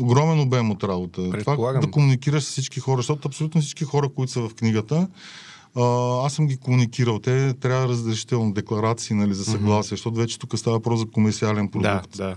[0.00, 1.30] огромен обем от работа.
[1.44, 5.08] Това да комуникираш с всички хора, защото абсолютно всички хора, които са в книгата,
[6.24, 7.18] аз съм ги комуникирал.
[7.18, 9.90] Те трябва разрешително декларации нали, за съгласие, mm-hmm.
[9.90, 12.16] защото вече тук става въпрос за комерциален продукт.
[12.16, 12.36] Да, да.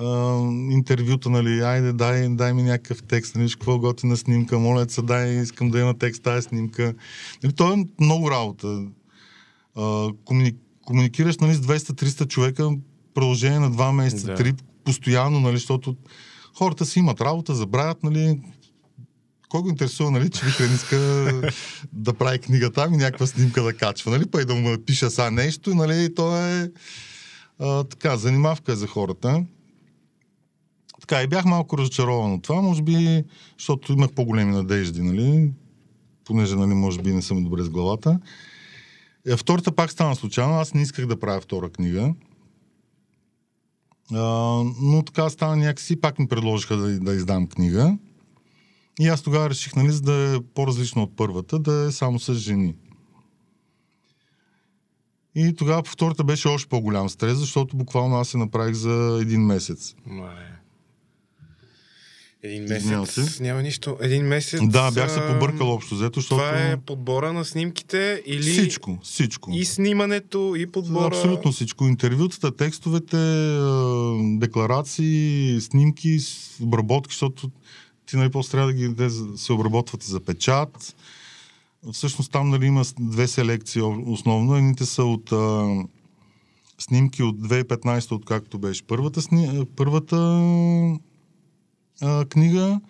[0.00, 5.02] Uh, интервюта, нали, айде, дай, дай ми някакъв текст, нали, какво готина снимка, моля се,
[5.02, 6.94] дай, искам да има текст тази снимка.
[7.42, 8.86] Нали, то е много работа.
[9.76, 10.52] Uh, комуни,
[10.84, 12.70] комуникираш нали, с 200-300 човека
[13.14, 14.36] продължение на 2 месеца, да.
[14.36, 15.96] 3, постоянно, нали, защото
[16.58, 18.40] хората си имат работа, забравят, нали,
[19.54, 20.96] кой го интересува, нали, че Вихрен иска
[21.92, 25.10] да прави книга там и някаква снимка да качва, нали, па и да му пише
[25.10, 26.70] са нещо, нали, то е
[27.58, 29.44] а, така, занимавка за хората.
[31.00, 33.24] Така, и бях малко разочарован от това, може би,
[33.58, 35.52] защото имах по-големи надежди, нали,
[36.24, 38.20] понеже, нали, може би не съм добре с главата.
[39.26, 42.14] Е, втората пак стана случайно, аз не исках да правя втора книга.
[44.12, 44.22] А,
[44.80, 47.96] но така стана някакси, пак ми предложиха да, да издам книга.
[49.00, 52.34] И аз тогава реших, нали, за да е по-различно от първата, да е само с
[52.34, 52.74] жени.
[55.34, 59.40] И тогава по втората беше още по-голям стрес, защото буквално аз се направих за един
[59.40, 59.94] месец.
[60.06, 60.34] Май.
[62.42, 63.40] Един месец.
[63.40, 63.96] Няма нищо.
[64.00, 64.60] Един месец.
[64.64, 66.42] Да, бях се побъркал общо взето, защото.
[66.42, 68.42] Това е подбора на снимките или.
[68.42, 69.50] Всичко, всичко.
[69.52, 71.06] И снимането, и подбора.
[71.06, 71.84] Абсолютно всичко.
[71.84, 73.16] Интервютата, текстовете,
[74.38, 76.18] декларации, снимки,
[76.62, 77.50] обработки, защото
[78.14, 80.96] ти нали, после трябва да ги да се обработват за печат.
[81.92, 84.56] Всъщност там нали, има две селекции основно.
[84.56, 85.76] Едните са от а,
[86.78, 89.66] снимки от 2015, откакто беше първата, сни...
[89.76, 90.16] първата
[92.02, 92.80] а, книга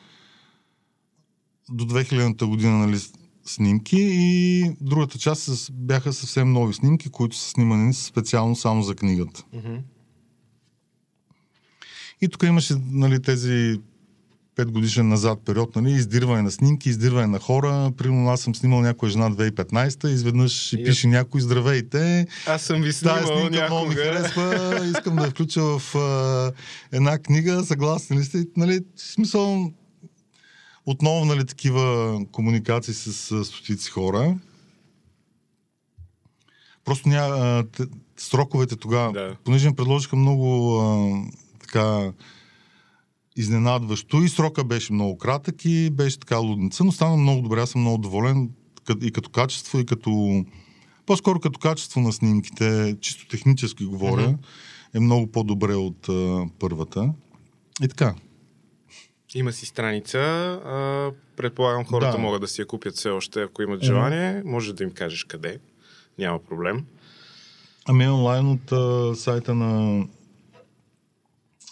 [1.71, 2.99] до 2000-та година нали,
[3.45, 9.45] снимки и другата част бяха съвсем нови снимки, които са снимани специално само за книгата.
[9.55, 9.81] Mm-hmm.
[12.21, 13.81] И тук имаше нали, тези
[14.57, 17.93] 5 годишен назад период, нали, издирване на снимки, издирване на хора.
[17.97, 22.27] Примерно аз съм снимал някоя жена 2015 изведнъж ще пише някой здравейте.
[22.47, 23.67] Аз съм ви снимал Тая снимка някога.
[23.67, 26.53] много ми харесва, искам да я включа в а,
[26.93, 28.45] една книга, съгласни ли сте?
[28.57, 29.73] Нали, в смисъл,
[30.87, 34.37] отново нали, такива комуникации с, с стотици хора.
[36.85, 37.65] Просто ня,
[38.17, 39.37] сроковете тогава, да.
[39.45, 41.17] понеже предложиха много а,
[41.61, 42.13] така
[43.37, 47.61] изненадващо и срока беше много кратък и беше така лудница, но стана много добре.
[47.61, 48.51] Аз съм много доволен
[49.03, 50.45] и като качество, и като...
[51.07, 54.97] По-скоро като качество на снимките, чисто технически говоря, mm-hmm.
[54.97, 57.13] е много по-добре от а, първата.
[57.83, 58.15] И така.
[59.35, 60.19] Има си страница.
[60.19, 62.19] А, предполагам, хората да.
[62.19, 64.33] могат да си я купят все още, ако имат желание.
[64.33, 64.51] Mm-hmm.
[64.51, 65.59] Може да им кажеш къде.
[66.19, 66.85] Няма проблем.
[67.87, 70.01] Ами онлайн от а, сайта на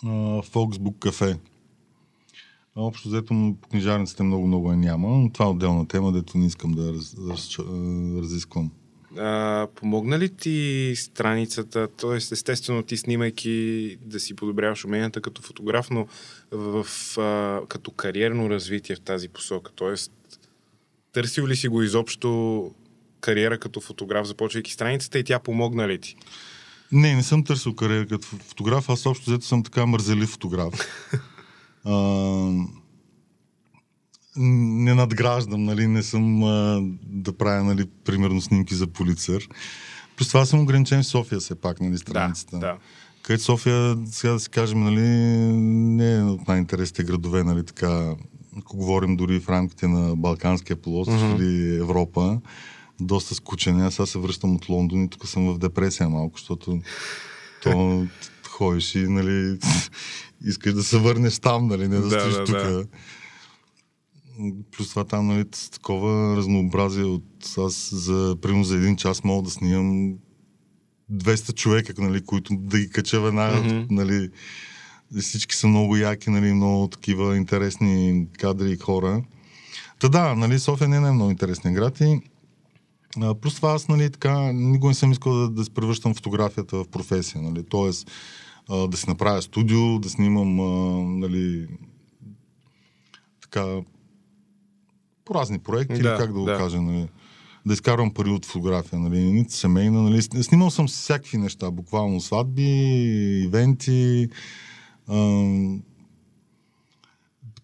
[0.05, 0.09] а,
[0.43, 1.39] Foxbook Cafe.
[2.77, 6.73] Общо взето по книжарниците много-много е няма, но това е отделна тема, дето не искам
[6.73, 7.59] да раз, раз,
[8.23, 8.71] разисквам.
[9.19, 12.17] А, помогна ли ти страницата, т.е.
[12.17, 16.07] естествено ти снимайки да си подобряваш уменията като фотограф, но
[16.51, 16.87] в,
[17.19, 19.95] а, като кариерно развитие в тази посока, т.е.
[21.13, 22.71] търсил ли си го изобщо
[23.21, 26.17] кариера като фотограф, започвайки страницата и тя помогна ли ти?
[26.93, 30.75] Не, не съм търсил кариера като фотограф, аз общо взето съм така мързелив фотограф.
[31.85, 31.95] а,
[34.37, 39.49] не надграждам, нали, не съм а, да правя, нали, примерно снимки за полицър.
[40.17, 42.59] Плюс това съм ограничен в София все пак, нали, страницата.
[42.59, 42.77] Да, да.
[43.23, 48.15] Където София, сега да си кажем, нали, не е от най-интересните градове, нали, така,
[48.59, 51.37] ако говорим дори в рамките на Балканския полуостров mm-hmm.
[51.37, 52.41] или Европа,
[53.01, 53.81] доста скучен.
[53.81, 56.81] Аз сега се връщам от Лондон и тук съм в депресия малко, защото
[57.63, 58.07] то,
[58.53, 59.59] ходиш и, нали,
[60.47, 62.55] искаш да се върнеш там, нали, не да, Да, стоиш да, тук.
[62.57, 62.85] да.
[64.77, 67.25] Плюс това там, нали, такова разнообразие от
[67.59, 70.15] аз за, примерно за един час мога да снимам
[71.13, 73.95] 200 човека, нали, които да ги кача веднага, Мгм.
[73.95, 74.29] нали,
[75.21, 79.23] всички са много яки, нали, много такива интересни кадри и хора.
[80.01, 82.21] Та да, нали, София не е най-много интересен град и
[83.21, 86.77] а, плюс това аз, нали, така, никога не съм искал да, да се превръщам фотографията
[86.77, 87.91] в професия, нали, т.е.
[88.89, 91.69] да си направя студио, да снимам, а, нали,
[93.41, 93.81] така,
[95.25, 96.57] по разни проекти, Да, или как да го да.
[96.59, 97.09] кажа, нали,
[97.67, 102.63] да изкарвам пари от фотография, нали, нито семейна, нали, снимал съм всякакви неща, буквално сватби,
[103.45, 104.29] ивенти,
[105.09, 105.83] ам,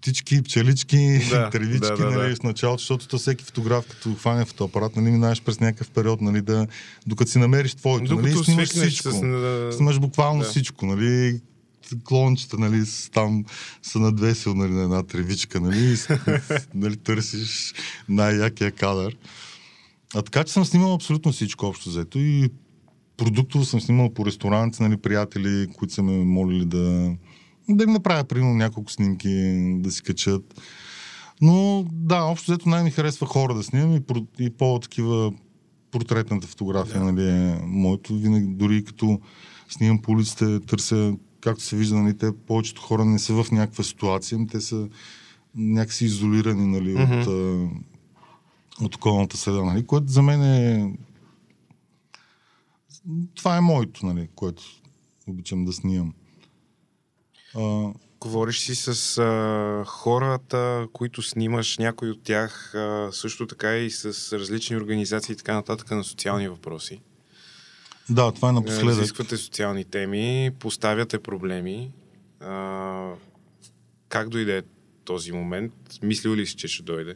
[0.01, 2.37] птички, пчелички, Да, тревички, да, да, нали, да.
[2.37, 6.43] в началото, защото то всеки фотограф, като хване фотоапарат, нали, минаваш през някакъв период, нали,
[6.43, 6.67] да,
[7.07, 9.11] докато си намериш твоето, нали, снимаш всичко.
[9.11, 9.77] с...
[9.77, 10.49] Снимаш буквално Да.
[10.49, 11.41] всичко, нали,
[12.05, 12.83] клончета, нали,
[13.13, 13.45] там
[13.83, 15.97] са надвесил нали, на една тревичка, нали,
[16.75, 17.75] нали, търсиш
[18.09, 19.17] най-якия кадър.
[20.15, 22.51] А така, че съм снимал абсолютно всичко общо взето и
[23.17, 27.15] продуктово съм снимал по ресторанти, нали, приятели, които са ме молили да,
[27.69, 29.29] да им направя, примерно, няколко снимки,
[29.81, 30.61] да си качат.
[31.41, 34.03] Но да, общо взето най-ми харесва хора да снимам и,
[34.39, 35.33] и по-такива
[35.91, 37.13] портретната фотография, Да.
[37.13, 38.15] нали, е моето.
[38.15, 39.21] Винаги, дори като
[39.69, 43.85] снимам по улиците, търся, както се вижда, нали, те повечето хора не са в някаква
[43.85, 44.89] ситуация, ами те са
[45.55, 47.13] някакси изолирани, нали, Мгм.
[47.21, 47.27] от,
[48.81, 50.93] от околната среда, нали, което за мен е
[53.35, 54.63] това е моето, нали, което
[55.27, 56.15] обичам да снимам.
[57.57, 63.91] А, Говориш си с а, хората, които снимаш, някой от тях а, също така и
[63.91, 67.01] с различни организации и така нататък на социални въпроси.
[68.11, 68.89] да, това е Е, напоследък.
[68.89, 71.93] Разисквате социални теми, поставяте проблеми.
[72.41, 73.13] А,
[74.09, 74.63] как дойде
[75.05, 75.73] този момент?
[76.03, 77.15] Мислил ли си, че ще дойде?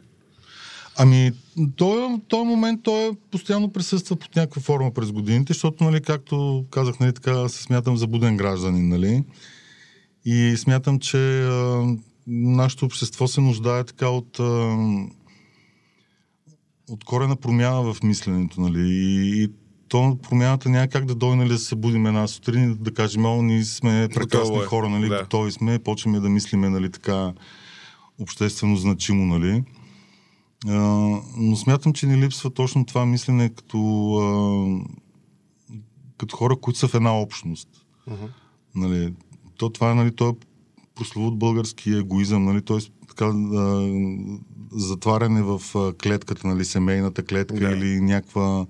[0.97, 1.31] Ами,
[1.75, 6.65] този, този момент той е постоянно присъства под някаква форма през годините, защото, нали, както
[6.71, 9.23] казах, нали, така се смятам за буден гражданин, нали?
[10.25, 11.85] И смятам, че а,
[12.27, 14.77] нашето общество се нуждае така от, а,
[16.89, 18.79] от корена промяна в мисленето, нали?
[18.79, 19.49] И, и
[19.87, 23.25] то промяната няма как да дойде, нали, да се събудим една сутрин и да кажем,
[23.25, 25.19] о, ние сме прекрасни Готово е, хора, нали, да.
[25.19, 27.33] готови сме, почваме да мислиме, нали, така
[28.19, 29.63] обществено значимо, нали?
[30.67, 30.71] А,
[31.37, 33.77] но смятам, че ни липсва точно това мислене като,
[34.15, 34.37] а,
[36.17, 37.69] като хора, които са в една общност.
[38.07, 38.25] Мгм.
[38.75, 39.13] Нали,
[39.57, 40.33] то това е, нали, то е
[40.95, 42.77] прословут български егоизъм, нали, т.е.
[43.09, 43.89] така а,
[44.71, 45.61] затваряне в
[46.03, 47.71] клетката, нали, семейната клетка Да.
[47.71, 48.65] или някаква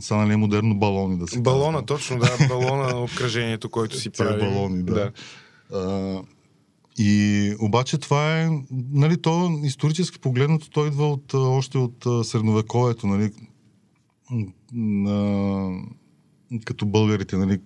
[0.00, 1.86] са, нали, модерно балони да се Балона, казва.
[1.86, 2.48] точно, да.
[2.48, 4.40] Балона на обкръжението, който си Тия прави.
[4.40, 5.12] балони, да.
[5.72, 6.22] А,
[6.98, 8.50] и обаче това е,
[8.92, 13.30] нали, то исторически погледнато, той идва от, още от средновековието, нали,
[14.72, 15.82] на,
[16.64, 17.58] като българите, нали,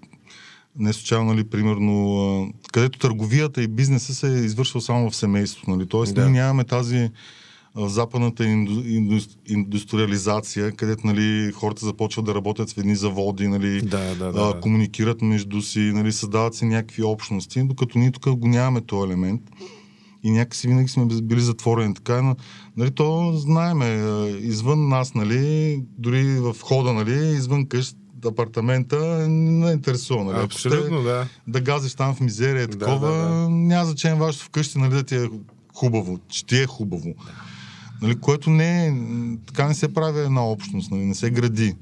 [0.79, 5.89] не случайно, нали, примерно, където търговията и бизнеса се е извършвал само в семейството, нали,
[5.89, 6.13] т.е.
[6.13, 6.25] Да.
[6.25, 7.11] ние нямаме тази
[7.75, 13.83] а, западната инду, инду, индустриализация, където, нали, хората започват да работят в едни заводи, нали,
[13.83, 14.53] Да, да, да.
[14.57, 19.11] а, комуникират между си, нали, създават се някакви общности, докато ние тук го нямаме този
[19.11, 19.43] елемент
[20.23, 22.37] и някакси винаги сме били затворени така, но
[22.77, 23.87] нали, то знаеме,
[24.41, 30.45] извън нас, нали, дори в хода, нали, извън къщ, апартамента, не интересува, нали.
[30.45, 31.27] Абсолютно, да.
[31.47, 33.51] да газиш там в мизерия, Да, такова, да, да.
[33.51, 35.29] няма значение вашето вкъщи, нали, да ти е
[35.75, 37.15] хубаво, че ти е хубаво.
[38.03, 38.93] Нали, което не е,
[39.47, 41.75] така не се прави една общност, нали, не се гради.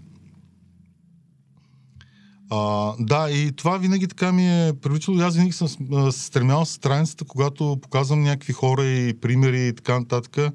[2.51, 5.19] А, да, и това винаги така ми е привличало.
[5.19, 5.69] Аз винаги съм
[6.13, 10.55] стремял с страницата, когато показвам някакви хора и примери и така нататък,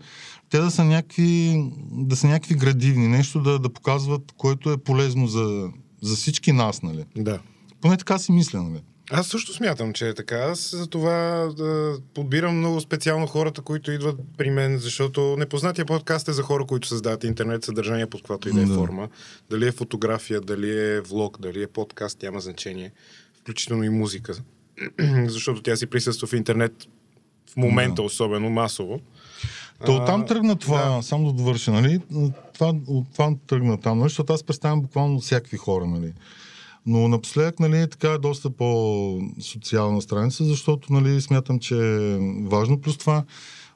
[0.49, 5.27] те да са някакви, да са някакви градивни, нещо да, да показват, което е полезно
[5.27, 5.69] за,
[6.01, 7.05] за всички нас, нали.
[7.15, 7.39] Да.
[7.81, 8.81] Поне така си мисля, нали.
[9.13, 10.35] Аз също смятам, че е така.
[10.35, 16.27] Аз за това да подбирам много специално хората, които идват при мен, защото непознатия подкаст
[16.27, 19.09] е за хора, които създават интернет съдържание под каквато и да е форма.
[19.49, 22.91] Дали е фотография, дали е влог, дали е подкаст, няма значение.
[23.41, 24.33] Включително и музика.
[25.27, 26.73] защото тя си присъства в интернет
[27.53, 28.01] в момента, Да.
[28.01, 28.99] особено масово.
[29.85, 31.03] То А, оттам тръгна това, да.
[31.03, 31.99] само да довърша, нали?
[32.53, 34.09] Това, от това тръгна там, нали?
[34.09, 36.13] Защото аз представям буквално всякакви хора, нали?
[36.85, 42.81] Но напоследък, нали, така е доста по-социална страница, защото, нали, смятам, че е важно.
[42.81, 43.23] Плюс това,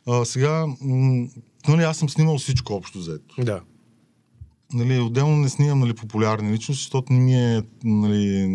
[0.07, 1.27] а, сега, м-
[1.67, 3.35] нали, аз съм снимал всичко общо взето.
[3.43, 3.61] Да.
[4.73, 8.47] Нали, отделно не снимам, нали, популярни личности, защото не ми е, нали,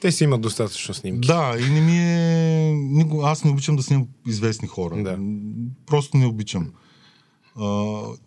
[0.00, 1.26] Те си имат достатъчно снимки.
[1.26, 3.06] Да, и не ми е...
[3.22, 5.02] Аз не обичам да снимам известни хора.
[5.02, 5.18] Да.
[5.86, 6.72] Просто не обичам.
[7.56, 7.64] А,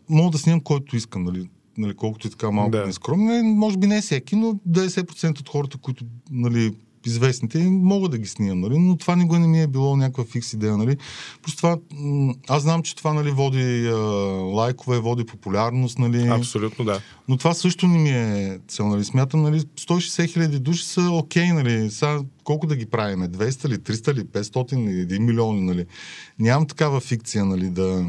[0.10, 1.50] мога да снимам който искам, нали?
[1.78, 2.86] Нали колкото и така малко Да.
[2.86, 3.26] нескромно.
[3.26, 6.74] Нали, Може би не всеки, но 90% от хората, които нали,
[7.08, 8.78] известните, мога да ги снимам, нали?
[8.78, 10.78] но това никога не ми е било някаква фикс идея.
[10.78, 10.98] Нали?
[11.42, 11.78] Просто това,
[12.50, 13.96] аз знам, че това нали, води а,
[14.56, 16.28] лайкове, води популярност, нали?
[16.28, 17.02] Абсолютно, да.
[17.28, 18.88] Но това също не ми е цел.
[18.88, 19.04] Нали?
[19.04, 21.52] Смятам, нали, 160 хиляди души са окей.
[21.54, 21.92] Нали?
[21.92, 23.30] Сега, колко да ги правиме?
[23.30, 25.62] 200 ли, 300 ли, 500 ли, 1 милион ли?
[25.62, 25.86] Нали?
[26.40, 28.06] Нямам такава фикция, нали, да...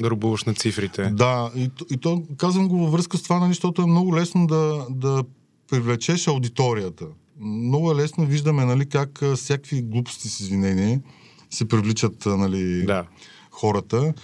[0.00, 1.02] Да рубуваш на цифрите.
[1.02, 4.46] Да, и, и то казвам го във връзка с това, нали, защото е много лесно
[4.46, 5.24] да, да
[5.70, 7.06] привлечеш аудиторията.
[7.40, 11.00] Много е лесно, виждаме нали, как всякакви глупости с извинение
[11.50, 13.04] се привличат нали, Да.
[13.50, 14.14] хората.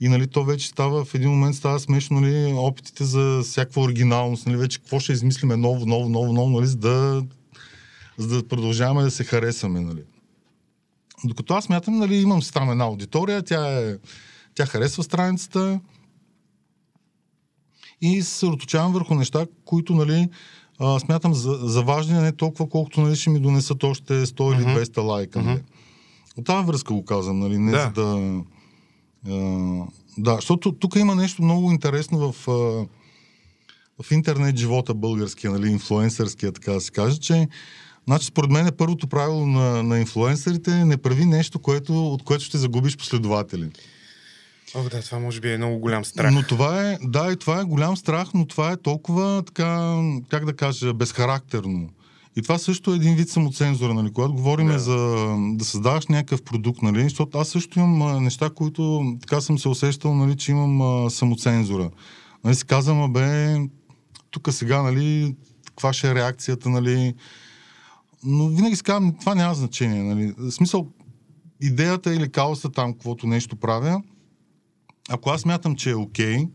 [0.00, 4.46] И нали, то вече става, в един момент става смешно нали, опитите за всякаква оригиналност.
[4.46, 7.24] Нали, вече какво ще измислиме ново, ново, ново, ново, нали, за, да,
[8.18, 9.80] за да продължаваме да се харесаме.
[9.80, 10.02] Нали.
[11.24, 13.96] Докато аз мятам, нали, имам си там една аудитория, тя, е,
[14.54, 15.80] тя харесва страницата
[18.00, 20.28] и се съсредоточавам върху неща, които нали,
[20.78, 24.60] а, смятам за, за важни, не толкова колкото нали, ще ми донесат още 100 или
[24.60, 24.80] Мгм.
[24.80, 25.42] 200 лайка.
[25.42, 25.62] Нали.
[26.36, 27.80] От тази връзка го казвам, нали, не Да.
[27.80, 28.42] за да...
[29.28, 29.86] А,
[30.18, 32.52] да, защото тук има нещо много интересно в, а,
[34.02, 37.48] в интернет живота българския, нали, инфлуенсърския, така да се каже, че
[38.06, 42.44] Значи, според мен е първото правило на, на инфлуенсърите не прави нещо, което, от което
[42.44, 43.70] ще загубиш последователи.
[44.74, 46.34] О, да, това може би е много голям страх.
[46.34, 50.44] Но това е, да, и това е голям страх, но това е толкова така, как
[50.44, 51.88] да кажа, безхарактерно.
[52.36, 54.12] И това също е един вид самоцензура, нали?
[54.12, 54.78] Когато говорим Да.
[54.78, 54.96] за
[55.54, 57.02] да създаваш някакъв продукт, нали?
[57.02, 61.10] Защото аз също имам а, неща, които така съм се усещал, нали, че имам а,
[61.10, 61.90] самоцензура.
[62.44, 63.56] Нали, си казвам, а бе,
[64.30, 65.34] тук сега, нали,
[65.66, 67.14] каква ще е реакцията, нали?
[68.24, 70.34] Но винаги си казвам, това няма значение, нали?
[70.38, 70.86] В смисъл,
[71.60, 74.02] идеята или каоса там, каквото нещо правя,
[75.08, 76.48] ако аз мятам, че е окей, okay,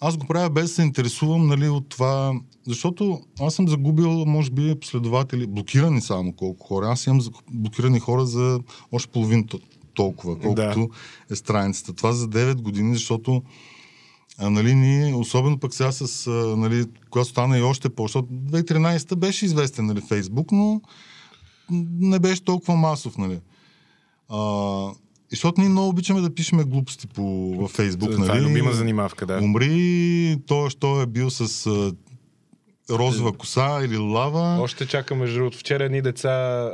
[0.00, 2.32] аз го правя без да се интересувам нали, от това,
[2.66, 6.88] защото аз съм загубил, може би, последователи, блокирани само колко хора.
[6.88, 8.60] Аз имам блокирани хора за
[8.92, 9.60] още половин то-
[9.94, 10.88] толкова, колкото
[11.30, 11.92] е страницата.
[11.92, 13.42] Това за 9 години, защото
[14.38, 18.28] а, нали, ние, особено пък сега с, а, нали, когато стана и още по, защото
[18.28, 20.80] 2013 беше известен, нали, Фейсбук, но
[22.00, 23.40] не беше толкова масов, нали.
[24.28, 24.38] А,
[25.30, 28.38] и защото ние много обичаме да пишеме глупости по, във Фейсбук, Това нали.
[28.38, 29.38] е любима занимавка, да.
[29.42, 31.92] Умри, той, що е бил с а,
[32.90, 34.62] розова коса или лава.
[34.62, 35.58] Още чакам, между другото.
[35.58, 36.70] Вчера едни деца,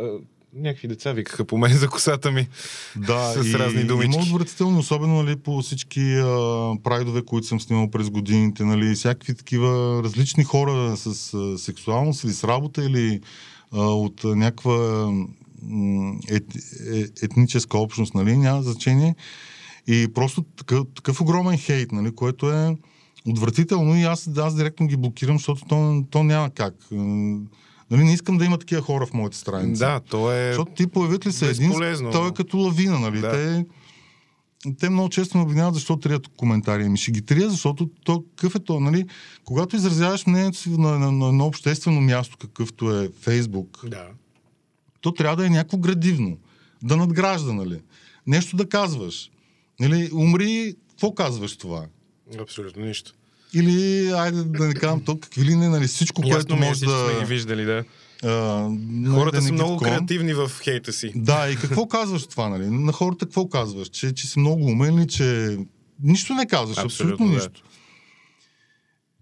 [0.55, 2.49] някакви деца викаха по мен за косата ми.
[2.97, 4.15] Да, с и, разни думички.
[4.15, 6.27] Има отвратително, особено нали, по всички а,
[6.85, 12.33] прайдове, които съм снимал през годините, нали, всякакви такива различни хора с а, сексуалност или
[12.33, 13.21] с работа или
[13.73, 15.09] а, от някаква
[16.29, 16.45] ет,
[16.93, 19.15] е, етническа общност, нали, няма значение.
[19.87, 22.77] И просто такъв, такъв огромен хейт, нали, което е
[23.29, 26.75] отвратително и аз, аз директно ги блокирам, защото то, то няма как.
[27.91, 29.79] Нали, не искам да има такива хора в моите страници.
[29.79, 30.47] Да, то е...
[30.47, 31.73] Защото ти появят ли се един,
[32.13, 33.21] той е като лавина, нали?
[33.21, 33.31] Да.
[33.31, 33.67] Те,
[34.81, 36.85] те много често ме обвиняват защо трият коментари.
[36.85, 39.05] Ами ще ги трия, защото то, какъв е то, нали?
[39.45, 44.07] Когато изразяваш мнението си на, на, на едно обществено място, какъвто е Фейсбук, Да.
[45.05, 46.39] То трябва да е някакво градивно.
[46.83, 47.81] Да надгражда, нали?
[48.27, 49.31] Нещо да казваш.
[49.81, 51.87] Нали, умри, какво казваш това?
[52.41, 53.13] Абсолютно нищо.
[53.55, 56.75] Или, айде да не казвам то, какви ли не, нали, всичко, което Ясно е, може
[56.75, 57.27] всички сме ги да...
[57.27, 57.85] виждали, да.
[58.23, 59.97] нали, Хората да не са много таковам.
[59.99, 61.13] креативни в хейта си.
[61.17, 62.71] Да, и какво казваш това, нали?
[62.71, 63.89] На хората какво казваш?
[63.89, 65.59] Че, че си много умен ли, че...
[66.03, 67.33] Нищо не казваш, абсолютно, Абсолютно, да.
[67.35, 67.63] нищо.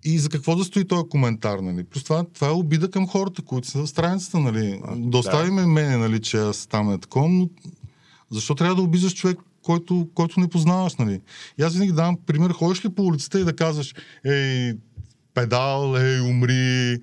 [0.04, 1.84] И за какво да стои този коментар, нали?
[1.84, 4.80] Плюс това, това е обида към хората, които са в страницата, нали?
[4.84, 7.48] А, да оставим мене, нали, че аз там е такова, но
[8.30, 11.20] защо трябва да обиждаш човек, който, който не познаваш, нали?
[11.58, 14.74] И аз винаги давам пример, ходиш ли по улицата и да казваш, ей,
[15.34, 16.98] педал, ей, умри,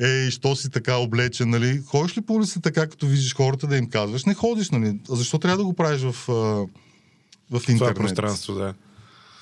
[0.00, 1.82] ей, що си така облечен, нали?
[1.86, 4.24] Ходиш ли по улицата така, като виждаш хората да им казваш?
[4.24, 4.98] Не ходиш, нали?
[5.10, 6.68] А защо трябва да го правиш в, в
[7.50, 7.96] Това интернет?
[7.96, 8.74] пространство, да.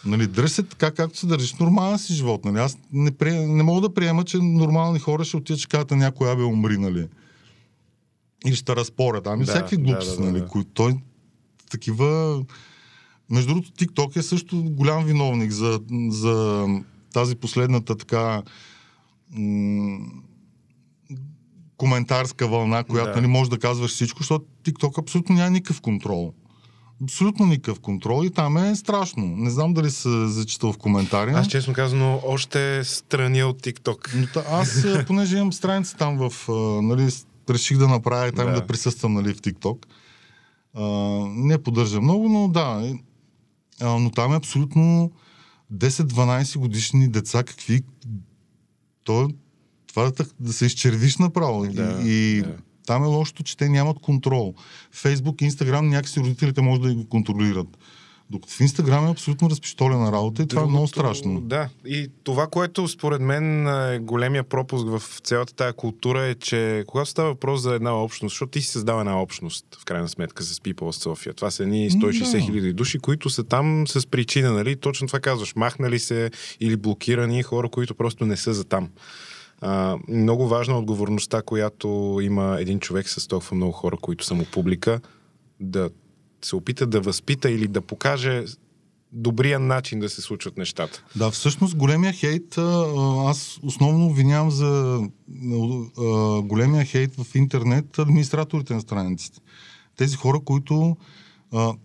[0.07, 2.45] Нали, дръж се така, както се държиш нормален си живот.
[2.45, 2.59] Нали?
[2.59, 3.47] Аз не, при...
[3.47, 6.79] не мога да приема, че нормални хора ще отидат, ще кажат на някой абе умри,
[6.79, 7.09] нали?
[8.47, 9.27] И ще разпорят.
[9.27, 10.41] Ами Да, всякакви глупости, да, да, нали?
[10.41, 10.47] да.
[10.47, 10.95] Които той
[11.71, 12.43] такива...
[13.31, 16.67] Между другото, TikTok е също голям виновник за, за
[17.13, 18.43] тази последната така
[19.31, 19.99] м-
[21.77, 23.17] коментарска вълна, която Да.
[23.17, 26.33] нали, може да казваш всичко, защото TikTok абсолютно няма никакъв контрол.
[27.03, 29.27] Абсолютно никакъв контрол и там е страшно.
[29.27, 31.31] Не знам дали се зачитал в коментари.
[31.31, 34.15] Аз честно казано, още страни от TikTok.
[34.17, 36.49] Но та, аз, понеже имам страница там в,
[36.83, 37.09] нали,
[37.51, 38.53] реших да направя там Да.
[38.53, 38.67] да.
[38.67, 39.87] присъствам нали, в TikTok.
[40.75, 40.83] А,
[41.29, 42.83] не поддържа много, но да.
[42.85, 42.95] е,
[43.81, 45.13] А, но там е абсолютно
[45.75, 47.83] 10-12 годишни деца, какви...
[49.05, 49.31] То,
[49.87, 51.67] това да, да се изчервиш направо.
[51.67, 52.57] Да, и, и да.
[52.87, 54.55] Там е лошото, че те нямат контрол.
[54.93, 57.67] Фейсбук и Инстаграм някакси родителите може да го контролират.
[58.31, 61.41] Докато в Инстаграм е абсолютно разпиштолена работа и това е много Другото- страшно.
[61.41, 66.85] Да, и това, което според мен е големия пропуск в цялата тая култура е, че
[66.87, 70.43] когато става въпрос за една общност, защото ти си създава една общност, в крайна сметка,
[70.43, 71.35] с People of София.
[71.35, 72.41] Това са едни 160 Да.
[72.41, 74.77] хиляди души, които са там с причина, нали?
[74.77, 75.55] Точно това казваш.
[75.57, 76.31] Махнали се
[76.61, 78.89] или блокирани хора, които просто не са за там.
[79.61, 84.35] А, много важна е отговорността, която има един човек с толкова много хора, които са
[84.35, 85.01] му публика,
[85.61, 85.91] да
[86.43, 88.45] се опита да възпита или да покаже
[89.13, 91.05] добрия начин да се случват нещата.
[91.17, 92.59] Да, всъщност големия хейт,
[93.27, 95.01] аз основно обвинявам за
[96.43, 99.41] големия хейт в интернет администраторите на страниците.
[99.97, 100.97] Тези хора, които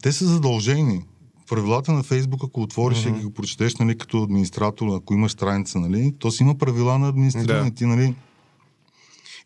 [0.02, 1.06] те са задължени.
[1.50, 3.20] Правилата на Фейсбук, ако отвориш mm-hmm.
[3.20, 7.10] и го прочетеш, нали, като администратор, ако имаш страница, нали, то си има правила на
[7.10, 7.70] администриране.
[7.70, 7.76] Да.
[7.76, 8.16] Ти, нали,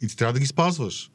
[0.01, 1.09] и ти трябва да ги спазваш.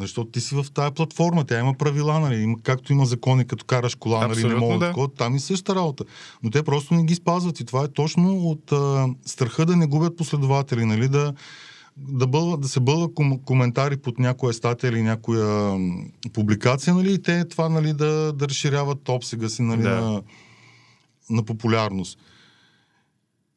[0.00, 2.36] Защото ти си в тая платформа, тя има правила, нали?
[2.36, 4.28] Има, както има закони, като караш кола, нали?
[4.28, 4.92] Не Абсолютно, мога да.
[4.92, 5.08] да.
[5.08, 6.04] там и същата работа.
[6.42, 9.86] Но те просто не ги спазват и това е точно от а, страха да не
[9.86, 11.08] губят последователи, нали?
[11.08, 11.32] Да,
[11.96, 15.78] да, бълва, да се бълва ком, коментари под някоя статия или някоя
[16.32, 17.12] публикация, нали?
[17.12, 19.82] И те това, нали, да, да разширяват обсега си, нали?
[19.82, 20.00] Да.
[20.00, 20.22] На,
[21.30, 22.18] на популярност.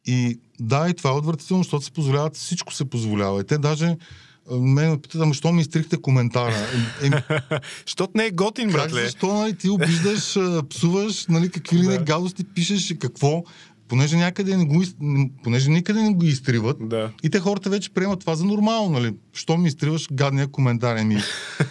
[0.05, 3.41] И да, и това е отвратително, защото се позволяват, всичко се позволява.
[3.41, 3.97] И те даже
[4.51, 6.67] мен ме питат, ама що ми изтрихте коментара?
[7.03, 7.09] Е,
[8.15, 9.03] не е готин, братле.
[9.03, 10.37] защо нали, ти обиждаш,
[10.69, 13.43] псуваш, нали, какви ли не гадости пишеш и какво?
[13.89, 14.83] Понеже някъде не го,
[15.43, 17.11] понеже никъде не го изтриват, Да.
[17.23, 19.15] и те хората вече приемат това за нормално, нали?
[19.33, 20.95] Що ми изтриваш гадния коментар?
[20.97, 21.17] Еми,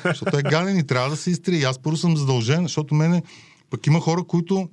[0.04, 1.58] защото е гаден и трябва да се изтрие.
[1.58, 3.22] И аз първо съм задължен, защото мене
[3.70, 4.68] пък има хора, които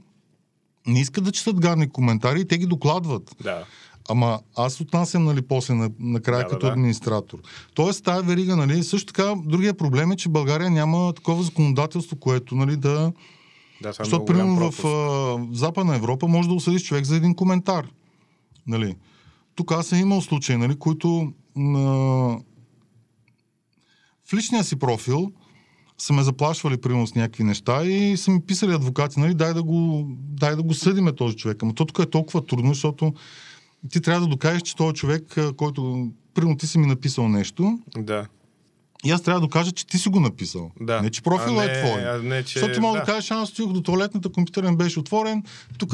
[0.88, 3.36] не искат да четат гадни коментари и те ги докладват.
[3.44, 3.64] Да.
[4.10, 6.72] Ама аз отнасям, нали, после на, накрая да, като да.
[6.72, 7.40] администратор.
[7.74, 12.56] Тоест, тая верига, нали, също така, другия проблем е, че България няма такова законодателство, което,
[12.56, 13.12] нали, да...
[13.82, 17.88] Да, е Защото, примерно, в, в Западна Европа може да осъдиш човек за един коментар.
[18.68, 18.96] Нали.
[19.56, 21.62] Тук аз съм имал случаи, нали, които а,
[24.26, 25.32] в личния си профил
[25.98, 29.64] са ме заплашвали, примерно, с някакви неща и са ми писали адвокати, нали, дай да
[29.64, 31.64] го, дай да го съдиме този човек.
[31.64, 33.14] Ама то тук е толкова трудно, защото
[33.90, 38.28] ти трябва да докажеш, че този човек, който, примерно, ти си ми написал нещо, Да.
[39.06, 40.72] И аз трябва да докажа, че ти си го написал.
[40.82, 41.02] Да.
[41.02, 42.02] Не, че профила А е не- твой.
[42.04, 43.12] а не, че- Защото ти мога да, да.
[43.12, 45.44] кажеш, аз стоих до туалетната, компютър не беше отворен,
[45.78, 45.94] тук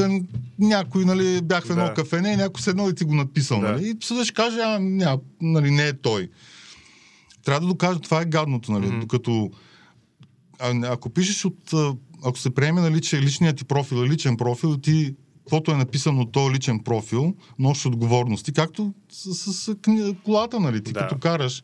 [0.59, 1.93] някой, нали, бях в едно Да.
[1.93, 3.71] кафене някой седнал и ти го написал, Да.
[3.71, 3.87] нали?
[3.87, 6.29] И съдът ще каже, а, ня, нали, не е той.
[7.45, 8.87] Трябва да докажа, това е гадното, нали?
[8.87, 8.99] Мгм.
[8.99, 9.51] Докато
[10.59, 11.73] а, ако пишеш от,
[12.23, 16.25] ако се приеме, нали, че личният ти профил е личен профил, ти каквото е написано
[16.25, 19.75] този личен профил, носиш отговорности, както с, с, с
[20.23, 20.83] колата, нали?
[20.83, 20.99] Ти Да.
[20.99, 21.63] като караш,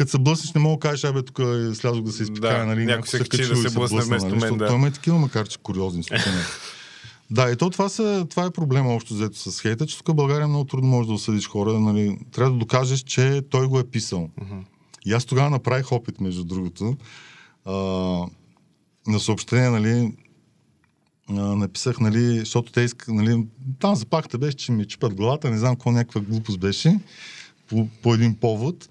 [0.00, 2.66] като се блъснеш, не мога да кажеш, абе, тук е слязох да се изпикая, Да,
[2.66, 2.84] нали?
[2.84, 4.66] някой се качи да се блъсне вместо мен, защото да.
[4.66, 6.32] Той има и такива, макар че куриозни случаи.
[7.30, 10.14] Да, и то това, са, това е проблема общо взето с хейта, че тук в
[10.14, 11.80] България много трудно можеш да осъдиш хора.
[11.80, 14.28] Нали, трябва да докажеш, че той го е писал.
[14.40, 14.58] Мгм.
[15.06, 16.96] И аз тогава направих опит, между другото.
[17.64, 17.72] А,
[19.06, 20.12] на съобщение, нали,
[21.28, 23.46] а, написах, нали, защото те искат, нали,
[23.80, 26.98] там запахта беше, че ми чупат главата, не знам какво някаква глупост беше,
[27.68, 28.88] по, по един повод.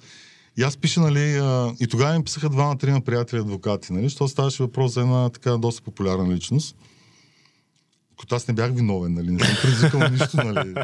[0.60, 4.64] И аз пиша, нали, а, и тогава ми писаха двама-трима приятели адвокати, нали, защото ставаше
[4.64, 6.76] въпрос за една така доста популярна личност.
[8.20, 10.74] Като аз не бях виновен, нали, не съм предизвикал нищо, нали.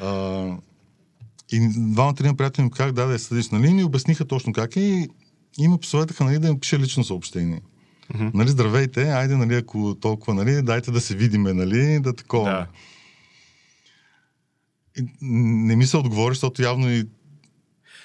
[0.00, 0.46] А,
[1.52, 4.76] и двама-трима приятели ми казах, да, да я съдиш, нали, и ми обясниха точно как
[4.76, 5.08] е и,
[5.58, 7.60] и ме посъветаха, нали, да им пиша лично съобщение.
[8.14, 8.30] Мгм.
[8.34, 12.50] Нали, здравейте, айде, нали, ако толкова, нали, дайте да се видиме, нали, да такова.
[12.50, 12.66] Да.
[14.98, 17.06] И, не ми се отговори, защото явно и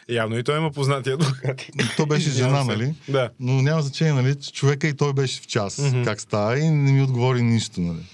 [0.09, 1.71] Явно и той има познати адвокати.
[1.97, 2.93] то беше жена, нали?
[3.09, 3.29] Да.
[3.39, 6.05] Но няма значение, нали, човека и той беше в час, mm-hmm.
[6.05, 8.05] как става и не ми отговори нищо, нали.